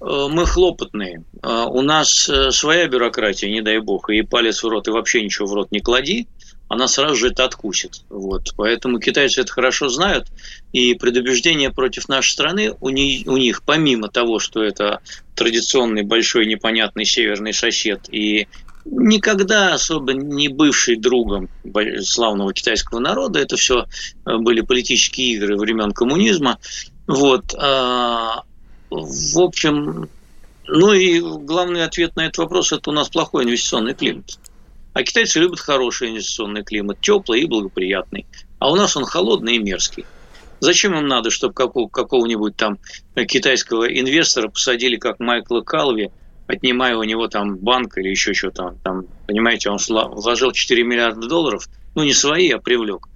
[0.00, 1.24] э, мы хлопотные.
[1.42, 5.22] Э, у нас э, своя бюрократия, не дай бог, и палец в рот, и вообще
[5.22, 6.28] ничего в рот не клади
[6.68, 8.02] она сразу же это откусит.
[8.10, 8.52] Вот.
[8.56, 10.28] Поэтому китайцы это хорошо знают,
[10.72, 15.00] и предубеждение против нашей страны у них, у них, помимо того, что это
[15.34, 18.48] традиционный большой непонятный северный сосед и
[18.84, 21.48] никогда особо не бывший другом
[22.02, 23.86] славного китайского народа, это все
[24.24, 26.58] э, были политические игры времен коммунизма.
[27.06, 27.54] Вот.
[27.54, 28.42] А,
[28.90, 30.08] в общем,
[30.66, 34.38] ну и главный ответ на этот вопрос– это у нас плохой инвестиционный климат.
[34.94, 38.26] А китайцы любят хороший инвестиционный климат, теплый и благоприятный.
[38.58, 40.04] А у нас он холодный и мерзкий.
[40.60, 42.78] Зачем им надо, чтобы какого-нибудь там
[43.14, 46.10] китайского инвестора посадили, как Майкла Калви,
[46.48, 48.76] отнимая у него там банк или еще что-то.
[48.82, 53.08] Там, понимаете, он вложил 4 миллиарда долларов, ну не свои, а привлек.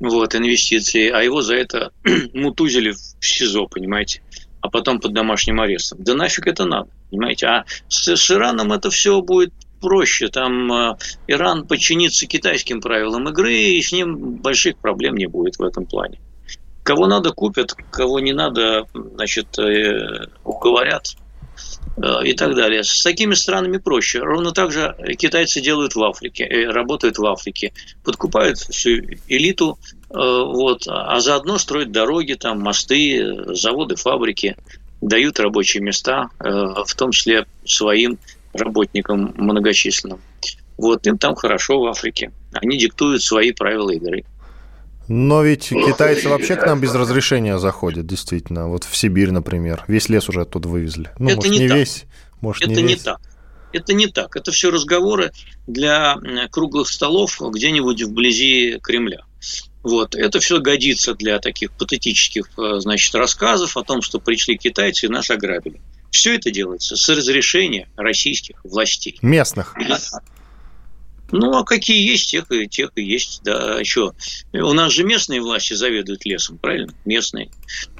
[0.00, 1.92] вот, инвестиции, а его за это
[2.34, 4.22] мутузили в СИЗО, понимаете,
[4.60, 6.02] а потом под домашним арестом.
[6.02, 7.46] Да нафиг это надо, понимаете?
[7.46, 10.28] А с, с Ираном это все будет проще.
[10.28, 15.62] Там э, Иран подчинится китайским правилам игры, и с ним больших проблем не будет в
[15.62, 16.20] этом плане.
[16.82, 21.16] Кого надо купят, кого не надо, значит, э, уговорят
[21.96, 22.84] э, и так далее.
[22.84, 24.20] С такими странами проще.
[24.20, 27.72] Ровно так же китайцы делают в Африке, работают в Африке,
[28.04, 34.56] подкупают всю элиту, вот, а заодно строят дороги, там, мосты, заводы, фабрики,
[35.00, 38.18] дают рабочие места, в том числе своим
[38.52, 40.20] работникам многочисленным.
[40.76, 42.32] Вот, им там хорошо в Африке.
[42.52, 44.24] Они диктуют свои правила игры.
[45.08, 48.68] Но ведь китайцы вообще к нам без разрешения заходят, действительно.
[48.68, 49.84] Вот в Сибирь, например.
[49.88, 51.10] Весь лес уже оттуда вывезли.
[51.18, 52.04] Ну, Это может, не, не весь,
[52.40, 53.20] может, Это не, не так.
[53.72, 54.36] Это не так.
[54.36, 55.32] Это все разговоры
[55.66, 56.16] для
[56.50, 59.24] круглых столов где-нибудь вблизи Кремля.
[59.82, 60.14] Вот.
[60.14, 65.08] Это все годится для таких патетических э, значит, рассказов о том, что пришли китайцы и
[65.08, 65.80] нас ограбили.
[66.10, 69.18] Все это делается с разрешения российских властей.
[69.22, 69.74] Местных.
[71.32, 73.42] Ну, а какие есть, тех и, тех и есть.
[73.44, 74.12] Да, еще.
[74.52, 76.92] У нас же местные власти заведуют лесом, правильно?
[77.04, 77.50] Местные.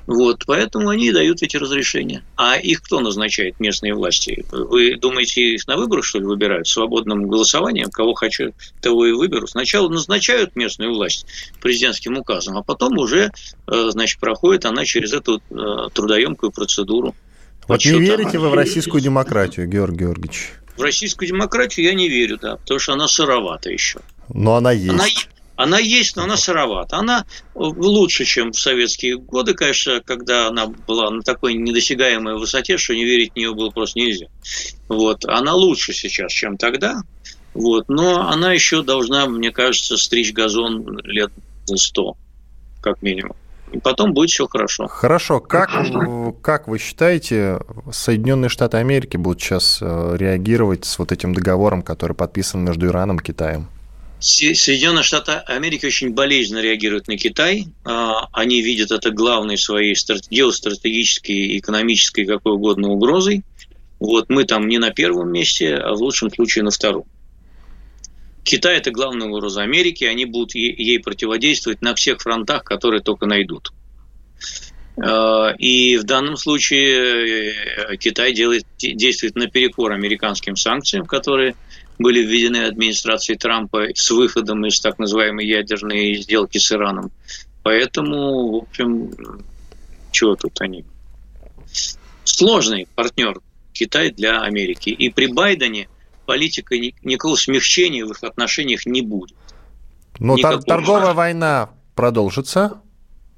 [0.06, 2.24] Вот, поэтому они дают эти разрешения.
[2.36, 4.44] А их кто назначает, местные власти?
[4.50, 6.66] Вы думаете, их на выборах, что ли, выбирают?
[6.66, 7.90] Свободным голосованием?
[7.90, 9.46] Кого хочу, того и выберу.
[9.46, 11.26] Сначала назначают местную власть
[11.60, 13.30] президентским указом, а потом уже,
[13.68, 17.14] э, значит, проходит она через эту э, трудоемкую процедуру.
[17.68, 20.52] Вот не верите вы в российскую демократию, Георгий Георгиевич?
[20.76, 24.00] В российскую демократию я не верю, да, потому что она сыровата еще.
[24.32, 24.90] Но она есть.
[24.90, 25.04] Она,
[25.56, 26.96] она есть, но она сыровата.
[26.96, 32.94] Она лучше, чем в советские годы, конечно, когда она была на такой недосягаемой высоте, что
[32.94, 34.26] не верить в нее было просто нельзя.
[34.88, 35.26] Вот.
[35.26, 37.02] Она лучше сейчас, чем тогда.
[37.52, 37.90] Вот.
[37.90, 41.30] Но она еще должна, мне кажется, стричь газон лет
[41.66, 42.16] за сто,
[42.80, 43.36] как минимум
[43.72, 44.86] и потом будет все хорошо.
[44.88, 45.40] Хорошо.
[45.40, 45.70] Как,
[46.42, 47.60] как вы считаете,
[47.92, 53.18] Соединенные Штаты Америки будут сейчас э, реагировать с вот этим договором, который подписан между Ираном
[53.18, 53.68] и Китаем?
[54.20, 57.68] Соединенные Штаты Америки очень болезненно реагируют на Китай.
[57.84, 59.96] А, они видят это главной своей
[60.30, 63.42] геостратегической, экономической, какой угодно угрозой.
[63.98, 67.04] Вот мы там не на первом месте, а в лучшем случае на втором.
[68.44, 73.72] Китай– это главная угроза Америки, они будут ей противодействовать на всех фронтах, которые только найдут.
[74.96, 81.54] Э, и в данном случае э, Китай делает, действует наперекор американским санкциям, которые
[81.98, 87.12] были введены администрацией Трампа с выходом из так называемой ядерной сделки с Ираном.
[87.62, 89.12] Поэтому, в общем,
[90.10, 90.84] чего тут они?
[92.24, 93.40] Сложный партнер
[93.74, 94.88] Китай для Америки.
[94.88, 95.88] И при Байдене–
[96.30, 99.36] политика никакого смягчения в их отношениях не будет.
[100.20, 102.80] Но тор- торговая война продолжится?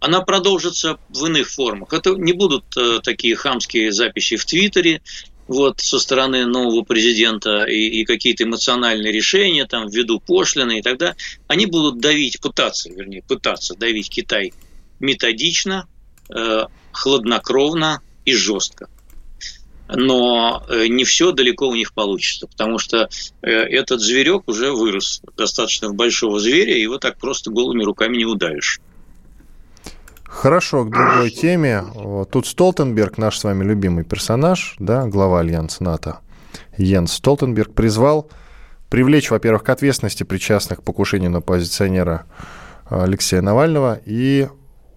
[0.01, 1.95] Она продолжится в иных формах.
[1.95, 5.01] Это не будут э, такие хамские записи в Твиттере,
[5.49, 11.17] вот, со стороны нового президента и, и какие-то эмоциональные решения там ввиду пошлины и тогда
[11.47, 14.53] они будут давить, пытаться, вернее, пытаться давить Китай
[15.01, 15.89] методично,
[16.29, 18.89] э, хладнокровно и жестко
[19.95, 23.09] но э, не все далеко у них получится, потому что
[23.43, 28.81] э, этот зверек уже вырос достаточно большого зверя, его так просто голыми руками не удавишь.
[30.25, 31.85] Хорошо, к другой теме.
[32.31, 36.21] Тут Столтенберг, наш с вами любимый персонаж, да, глава Альянса НАТО,
[36.79, 38.31] Йенс Столтенберг, призвал
[38.89, 42.25] привлечь, во-первых, к ответственности причастных к покушению на оппозиционера
[42.89, 44.49] Алексея Навального, и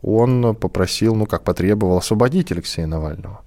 [0.01, 3.41] он попросил, ну, как потребовал, освободить Алексея Навального.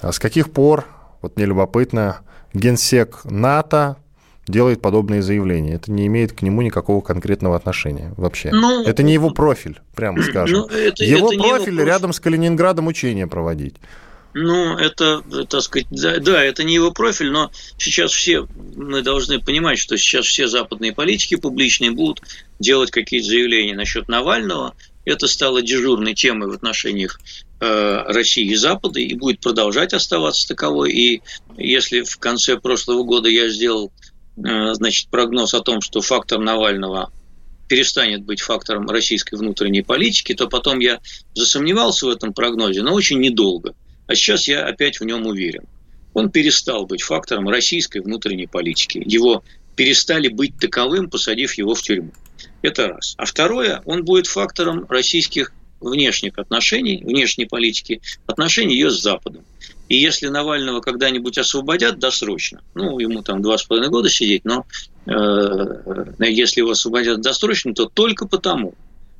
[0.00, 0.86] А с каких пор,
[1.22, 2.18] вот мне любопытно,
[2.52, 3.96] генсек НАТО
[4.46, 5.74] делает подобные заявления.
[5.74, 8.50] Это не имеет к нему никакого конкретного отношения вообще.
[8.52, 10.60] Ну, это не его профиль, прямо скажем.
[10.60, 13.76] Ну, это, его это профиль его рядом с Калининградом учения проводить.
[14.38, 19.40] Ну, это, так сказать, да, да, это не его профиль, но сейчас все, мы должны
[19.40, 22.22] понимать, что сейчас все западные политики публичные будут
[22.58, 24.74] делать какие-то заявления насчет Навального.
[25.06, 27.18] Это стало дежурной темой в отношениях
[27.58, 30.92] Э, России и Запада и будет продолжать оставаться таковой.
[30.92, 31.22] И
[31.56, 33.90] если в конце прошлого года я сделал
[34.36, 37.10] э, значит, прогноз о том, что фактор Навального
[37.66, 41.00] перестанет быть фактором российской внутренней политики, то потом я
[41.34, 43.74] засомневался в этом прогнозе, но очень недолго.
[44.06, 45.64] А сейчас я опять в нем уверен.
[46.12, 49.02] Он перестал быть фактором российской внутренней политики.
[49.02, 49.42] Его
[49.76, 52.12] перестали быть таковым, посадив его в тюрьму.
[52.62, 53.14] Это раз.
[53.18, 59.44] А второе, он будет фактором российских внешних отношений, внешней политики, отношений ее с Западом.
[59.88, 64.64] И если Навального когда-нибудь освободят досрочно, ну, ему там два с половиной года сидеть, но
[65.06, 65.12] э,
[66.20, 68.74] если его освободят досрочно, то только потому,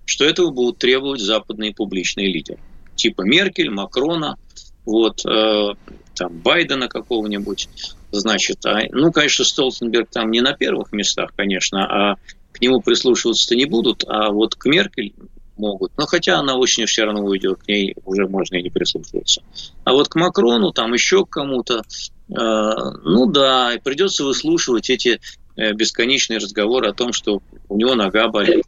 [0.06, 2.58] что этого будут требовать западные публичные лидеры.
[2.96, 4.38] Типа Меркель, Макрона,
[4.84, 5.74] вот, э,
[6.14, 7.68] там, Байдена какого-нибудь.
[8.10, 12.16] Значит, а, ну, конечно, Столтенберг там не на первых местах, конечно, а
[12.56, 15.14] к нему прислушиваться-то не будут, а вот к Меркель
[15.56, 15.92] могут.
[15.96, 19.42] Но хотя она очень все равно уйдет, к ней уже можно и не прислушиваться.
[19.84, 25.20] А вот к Макрону, там еще к кому-то, э, ну да, придется выслушивать эти
[25.56, 28.64] э, бесконечные разговоры о том, что у него нога болит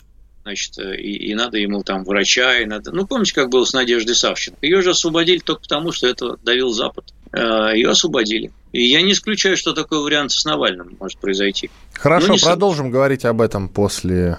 [0.48, 2.90] значит, и, и надо ему там врача, и надо...
[2.90, 4.58] Ну, помните, как было с Надеждой Савченко?
[4.62, 7.12] Ее же освободили только потому, что это давил Запад.
[7.32, 8.50] Э, Ее освободили.
[8.72, 11.70] И я не исключаю, что такой вариант с Навальным может произойти.
[11.94, 12.90] Хорошо, продолжим сам...
[12.90, 14.38] говорить об этом после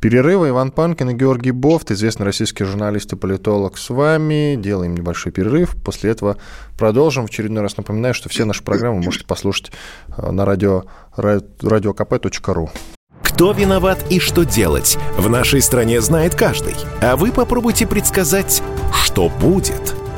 [0.00, 0.50] перерыва.
[0.50, 4.54] Иван Панкин и Георгий Бофт, известный российский журналист и политолог, с вами.
[4.56, 5.76] Делаем небольшой перерыв.
[5.82, 6.36] После этого
[6.78, 7.26] продолжим.
[7.26, 9.72] В очередной раз напоминаю, что все наши программы можете послушать
[10.16, 10.84] э, на радио,
[11.16, 12.70] радиокп.ру.
[13.22, 16.74] Кто виноват и что делать, в нашей стране знает каждый.
[17.00, 18.62] А вы попробуйте предсказать,
[18.92, 19.94] что будет.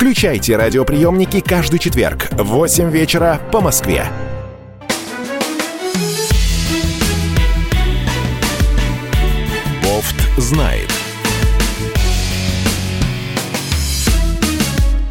[0.00, 4.06] Включайте радиоприемники каждый четверг в 8 вечера по Москве.
[9.84, 10.88] Бофт знает.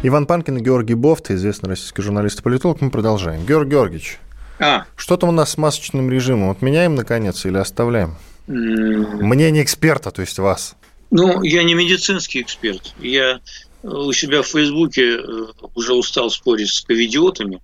[0.02, 2.80] Иван Панкин и Георгий Бофт, известный российский журналист и политолог.
[2.80, 3.46] Мы продолжаем.
[3.46, 4.18] Георгий Георгиевич,
[4.58, 4.86] а.
[4.96, 6.48] что там у нас с масочным режимом?
[6.48, 8.16] Вот меняем, наконец, или оставляем?
[8.48, 10.74] Мнение эксперта, то есть вас.
[11.12, 12.92] Ну, я не медицинский эксперт.
[12.98, 13.38] Я
[13.82, 17.60] у себя в Фейсбуке э, уже устал спорить с ковидиотами,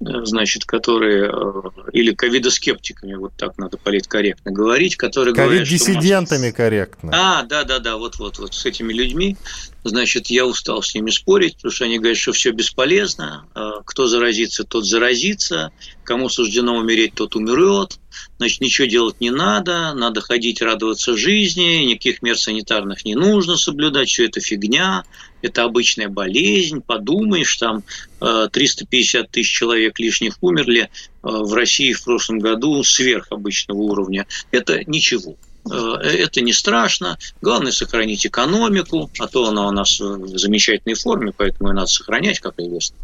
[0.00, 7.10] э, значит, которые, э, или ковидоскептиками, вот так надо политкорректно говорить, которые говорят, Ковид-диссидентами корректно.
[7.12, 9.36] А, да-да-да, вот-вот, вот с этими людьми,
[9.84, 13.46] значит, я устал с ними спорить, потому что они говорят, что все бесполезно,
[13.84, 15.72] кто заразится, тот заразится,
[16.04, 17.98] кому суждено умереть, тот умрет,
[18.38, 24.08] значит, ничего делать не надо, надо ходить радоваться жизни, никаких мер санитарных не нужно соблюдать,
[24.08, 25.04] все это фигня,
[25.42, 27.82] это обычная болезнь, подумаешь, там
[28.20, 30.88] 350 э, тысяч человек лишних умерли э,
[31.22, 34.26] в России в прошлом году сверх обычного уровня.
[34.50, 35.36] Это ничего.
[35.70, 37.18] Э, это не страшно.
[37.40, 42.40] Главное сохранить экономику, а то она у нас в замечательной форме, поэтому ее надо сохранять,
[42.40, 42.96] как известно.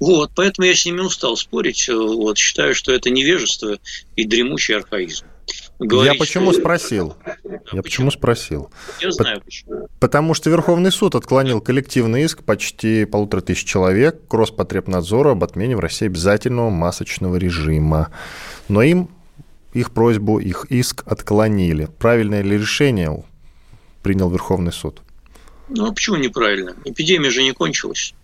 [0.00, 1.88] Вот, поэтому я с ними устал спорить.
[1.88, 3.78] Вот, считаю, что это невежество
[4.14, 5.26] и дремучий архаизм.
[5.78, 6.60] Говорить, я почему что...
[6.60, 7.16] спросил?
[7.24, 7.82] Да, я почему?
[7.82, 8.70] почему спросил?
[9.00, 9.88] Я знаю почему.
[10.00, 15.76] Потому что Верховный суд отклонил коллективный иск почти полутора тысяч человек к Роспотребнадзору об отмене
[15.76, 18.10] в России обязательного масочного режима.
[18.68, 19.08] Но им
[19.72, 21.88] их просьбу, их иск отклонили.
[21.98, 23.24] Правильное ли решение
[24.02, 25.02] принял Верховный суд?
[25.68, 26.74] Ну, а почему неправильно?
[26.84, 28.14] Эпидемия же не кончилась.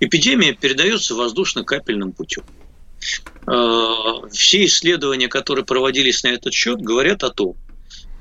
[0.00, 2.42] Эпидемия передается воздушно-капельным путем.
[3.46, 7.56] Э, все исследования, которые проводились на этот счет, говорят о том,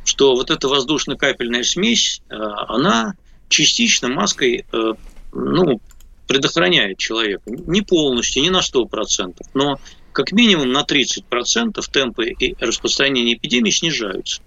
[0.05, 3.15] что вот эта воздушно-капельная смесь, э, она
[3.49, 4.93] частично маской э,
[5.33, 5.81] ну,
[6.27, 7.43] предохраняет человека.
[7.45, 9.79] Не полностью, не на 100%, но
[10.13, 14.41] как минимум на 30% темпы распространения эпидемии снижаются.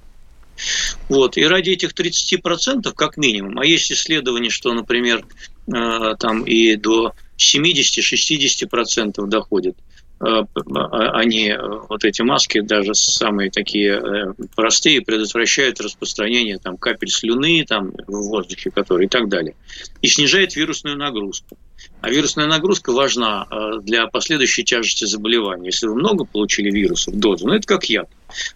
[1.08, 1.36] Вот.
[1.36, 5.24] И ради этих 30% как минимум, а есть исследования, что, например,
[5.66, 9.76] там и до 70-60% доходит–
[10.20, 11.58] они, э,
[11.88, 18.28] вот эти маски, даже самые такие э, простые, предотвращают распространение там, капель слюны там, в
[18.28, 19.54] воздухе, который, и так далее.
[20.02, 21.56] И снижает вирусную нагрузку.
[22.02, 23.46] А вирусная нагрузка важна
[23.82, 25.66] для последующей тяжести заболевания.
[25.66, 28.08] Если вы много получили вирусов, дозу, ну это как яд,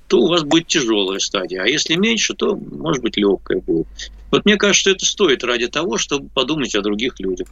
[0.08, 1.62] то у вас будет тяжелая стадия.
[1.62, 3.86] А если меньше, то, может быть, легкая будет.
[4.30, 7.48] Вот мне кажется, это стоит ради того, чтобы подумать о других людях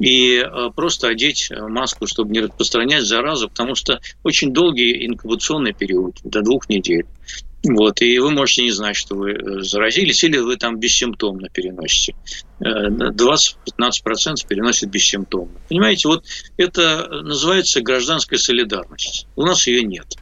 [0.00, 5.74] и э, просто одеть э, маску, чтобы не распространять заразу, потому что очень долгий инкубационный
[5.74, 7.06] период, до двух недель.
[7.62, 12.14] Вот, и вы можете не знать, что вы э, заразились, или вы там бессимптомно переносите.
[12.60, 15.60] 20-15% переносят бессимптомно.
[15.68, 16.24] Понимаете, вот
[16.56, 19.26] это называется гражданская солидарность.
[19.36, 20.16] У нас ее нет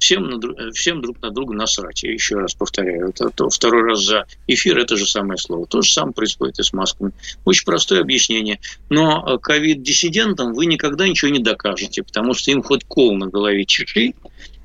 [0.00, 0.40] всем,
[0.72, 2.02] всем друг на друга насрать.
[2.02, 3.10] Я еще раз повторяю.
[3.10, 5.66] Это, это второй раз за эфир это же самое слово.
[5.66, 7.12] То же самое происходит и с масками.
[7.44, 8.58] Очень простое объяснение.
[8.88, 13.64] Но э, ковид-диссидентам вы никогда ничего не докажете, потому что им хоть кол на голове
[13.66, 14.14] чеши,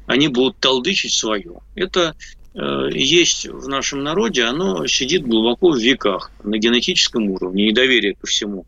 [0.07, 1.59] они будут толдычить свое.
[1.75, 2.15] Это
[2.53, 8.25] э, есть в нашем народе, оно сидит глубоко в веках на генетическом уровне, недоверие ко
[8.25, 8.65] всему,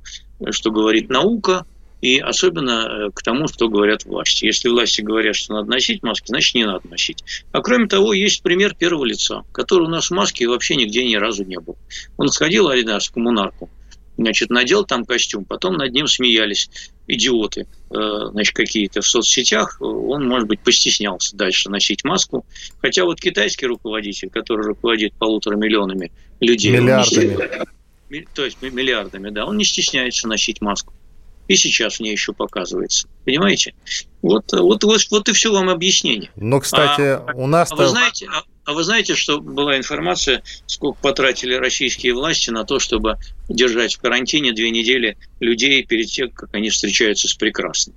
[0.51, 1.65] что говорит наука–
[2.02, 4.45] и особенно э, к тому, что говорят власти.
[4.45, 7.24] Если власти говорят, что надо носить маски, значит, не надо носить.
[7.52, 11.16] А кроме того, есть пример первого лица, который у нас в маске вообще нигде ни
[11.16, 11.76] разу не был.
[12.18, 13.70] Он сходил один раз в коммунарку,
[14.18, 16.70] значит, надел там костюм, потом над ним смеялись
[17.08, 17.95] идиоты, э,
[18.32, 22.45] значит, какие-то в соцсетях, он, может быть, постеснялся дальше носить маску.
[22.80, 27.66] Хотя вот китайский руководитель, который руководит полутора миллионами людей, миллиардами.
[28.10, 30.93] Не, то есть миллиардами, да, он не стесняется носить маску.
[31.48, 33.08] И сейчас мне еще показывается.
[33.26, 33.74] Понимаете?
[34.22, 36.30] Вот, вот, вот, вот и все вам объяснение.
[36.36, 37.72] Но, кстати, а, у нас...
[37.72, 42.66] А вы, знаете, а, а вы знаете, что была информация, сколько потратили российские власти на
[42.66, 43.18] то, чтобы
[43.48, 47.95] держать в карантине две недели людей перед тем, как они встречаются с прекрасным?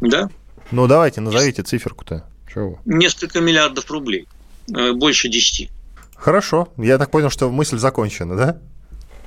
[0.00, 0.28] Да?
[0.70, 2.28] Ну, давайте, назовите циферку-то.
[2.52, 2.78] Чего?
[2.84, 4.26] Несколько миллиардов рублей.
[4.74, 5.70] Э, больше десяти.
[6.14, 6.68] Хорошо.
[6.76, 8.60] Я так понял, что мысль закончена, да?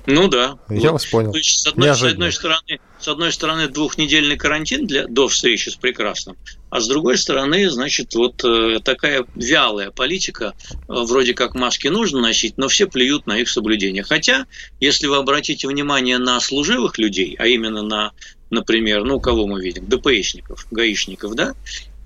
[0.06, 0.58] Ну да.
[0.70, 1.32] Я вас понял.
[1.32, 5.70] То есть, с одной, с одной стороны, с одной стороны, двухнедельный карантин для, до встречи
[5.70, 6.38] с прекрасным,
[6.70, 12.22] а с другой стороны, значит, вот э, такая вялая политика, э, вроде как маски нужно
[12.22, 14.04] носить, но все плюют на их соблюдение.
[14.04, 14.45] Хотя,
[14.80, 18.12] если вы обратите внимание на служивых людей, а именно на,
[18.49, 21.54] например, ну, кого мы видим, ДПСников, гаишников, да,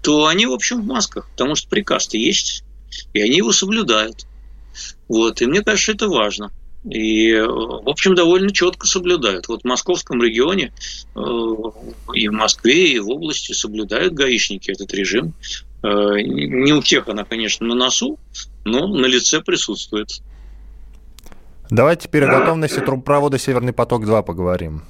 [0.01, 2.63] то они, в общем, в масках, потому что приказ-то есть,
[3.13, 4.25] и они его соблюдают.
[5.07, 6.51] Вот, и мне кажется, это важно.
[6.89, 9.47] И, в общем, довольно четко соблюдают.
[9.47, 10.71] Вот в московском регионе
[11.15, 11.19] э,
[12.13, 15.33] и в Москве, и в области соблюдают гаишники этот режим.
[15.81, 18.19] Э, не у всех она, конечно, на носу,
[18.65, 20.21] но на лице присутствует.
[21.71, 24.83] Давайте теперь о готовности трубопровода «Северный поток-2» поговорим.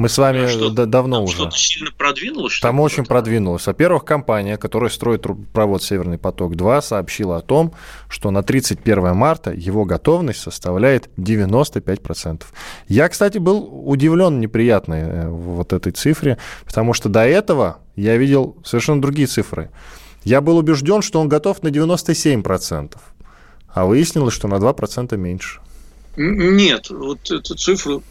[0.00, 1.34] Мы с вами что, давно там уже.
[1.34, 2.54] Что-то сильно продвинулось?
[2.54, 3.66] Что там очень продвинулось.
[3.66, 7.74] Во-первых, компания, которая строит трубопровод «Северный поток-2», сообщила о том,
[8.08, 12.44] что на 31 марта его готовность составляет 95%.
[12.88, 18.56] Я, кстати, был удивлен неприятной э, вот этой цифре, потому что до этого я видел
[18.64, 19.70] совершенно другие цифры.
[20.24, 22.96] Я был убежден, что он готов на 97%,
[23.68, 25.60] а выяснилось, что на 2% меньше.
[26.16, 28.02] Нет, вот эту цифру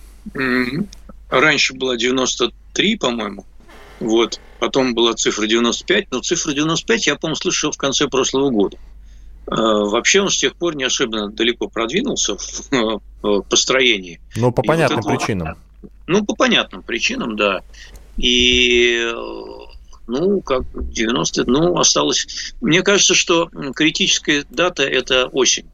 [1.29, 3.45] Раньше была 93, по-моему.
[3.99, 4.39] Вот.
[4.59, 8.77] Потом была цифра 95, но цифра 95 я, по-моему, слышал в конце прошлого года.
[9.47, 14.19] А, вообще он с тех пор не особенно далеко продвинулся в построении.
[14.35, 15.57] Ну, по понятным вот это, причинам.
[16.07, 17.61] Ну, по понятным причинам, да.
[18.17, 19.11] И
[20.07, 22.53] ну, как 90, ну, осталось...
[22.61, 25.67] Мне кажется, что критическая дата– это осень.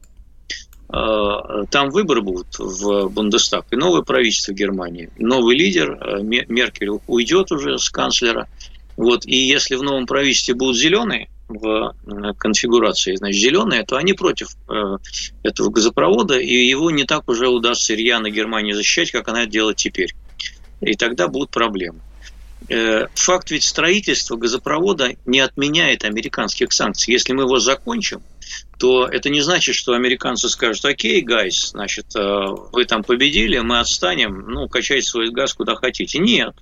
[0.88, 5.10] А, там выборы будут в Бундестаг, и новое правительство Германии.
[5.18, 8.48] Новый лидер, э, Меркель уйдет уже с канцлера.
[8.96, 14.12] Вот, и если в новом правительстве будут зеленые в э, конфигурации, значит, зеленые, то они
[14.12, 14.98] против э,
[15.42, 19.76] этого газопровода, и его не так уже удастся рьяно Германии защищать, как она это делает
[19.76, 20.14] теперь.
[20.80, 22.00] И тогда будут проблемы.
[22.68, 27.12] Факт ведь строительства газопровода не отменяет американских санкций.
[27.12, 28.22] Если мы его закончим,
[28.78, 33.80] то это не значит, что американцы скажут, окей, гайс, значит, э, вы там победили, мы
[33.80, 36.18] отстанем, ну, качайте свой газ куда хотите.
[36.18, 36.54] Нет.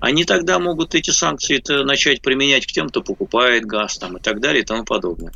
[0.00, 4.40] Они тогда могут эти санкции начать применять к тем, кто покупает газ там, и так
[4.40, 5.32] далее и тому подобное.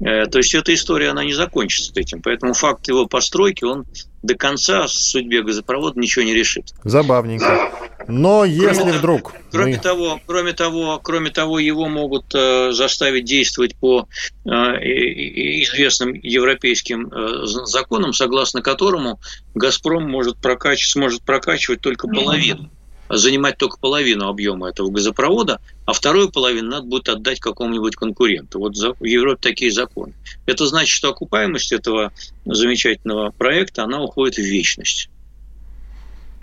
[0.00, 2.22] Э, то есть эта история, она не закончится этим.
[2.22, 3.86] Поэтому факт его постройки, он
[4.22, 6.72] до конца в судьбе газопровода ничего не решит.
[6.84, 7.72] Забавненько.
[8.08, 9.34] Но если кроме, вдруг...
[9.50, 9.82] Кроме, мы...
[9.82, 14.06] того, кроме, того, кроме того, его могут э, заставить действовать по
[14.44, 19.20] э, известным европейским э, законам, согласно которому
[19.54, 20.88] «Газпром» может прокач...
[20.88, 22.70] сможет прокачивать только половину
[23.08, 28.58] занимать только половину объема этого газопровода, а вторую половину надо будет отдать какому-нибудь конкуренту.
[28.58, 30.14] Вот в Европе такие законы.
[30.46, 32.12] Это значит, что окупаемость этого
[32.46, 35.10] замечательного проекта, она уходит в вечность.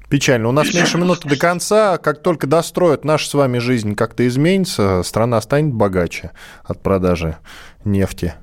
[0.10, 0.50] Печально.
[0.50, 1.98] У нас меньше минуты до конца.
[1.98, 6.32] Как только достроят наша с вами жизнь как-то изменится, страна станет богаче
[6.64, 7.38] от продажи
[7.86, 8.34] нефти.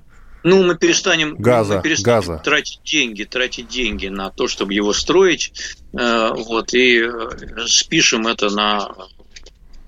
[0.45, 2.41] Ну, мы перестанем, газа, мы перестанем газа.
[2.45, 5.53] тратить деньги, тратить деньги на то, чтобы его строить,
[5.93, 8.93] э, вот, и э, спишем это на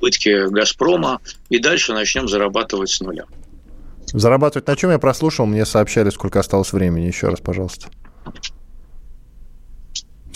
[0.01, 3.26] убытки «Газпрома», и дальше начнем зарабатывать с нуля.
[4.07, 7.07] Зарабатывать на чем я прослушал, мне сообщали, сколько осталось времени.
[7.07, 7.89] Еще раз, пожалуйста.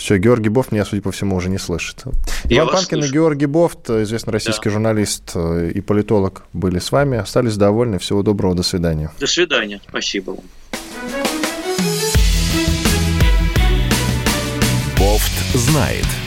[0.03, 2.03] Все, Георгий Бофт меня, судя по всему, уже не слышит.
[2.43, 3.07] Я Иван Панкин слышу.
[3.07, 4.71] и Георгий Бофт, известный российский да.
[4.71, 7.19] журналист э, и политолог, были с вами.
[7.19, 7.99] Остались довольны.
[7.99, 9.11] Всего доброго, до свидания.
[9.17, 9.79] До свидания.
[9.87, 10.43] Спасибо вам.
[14.99, 16.22] Бофт знает.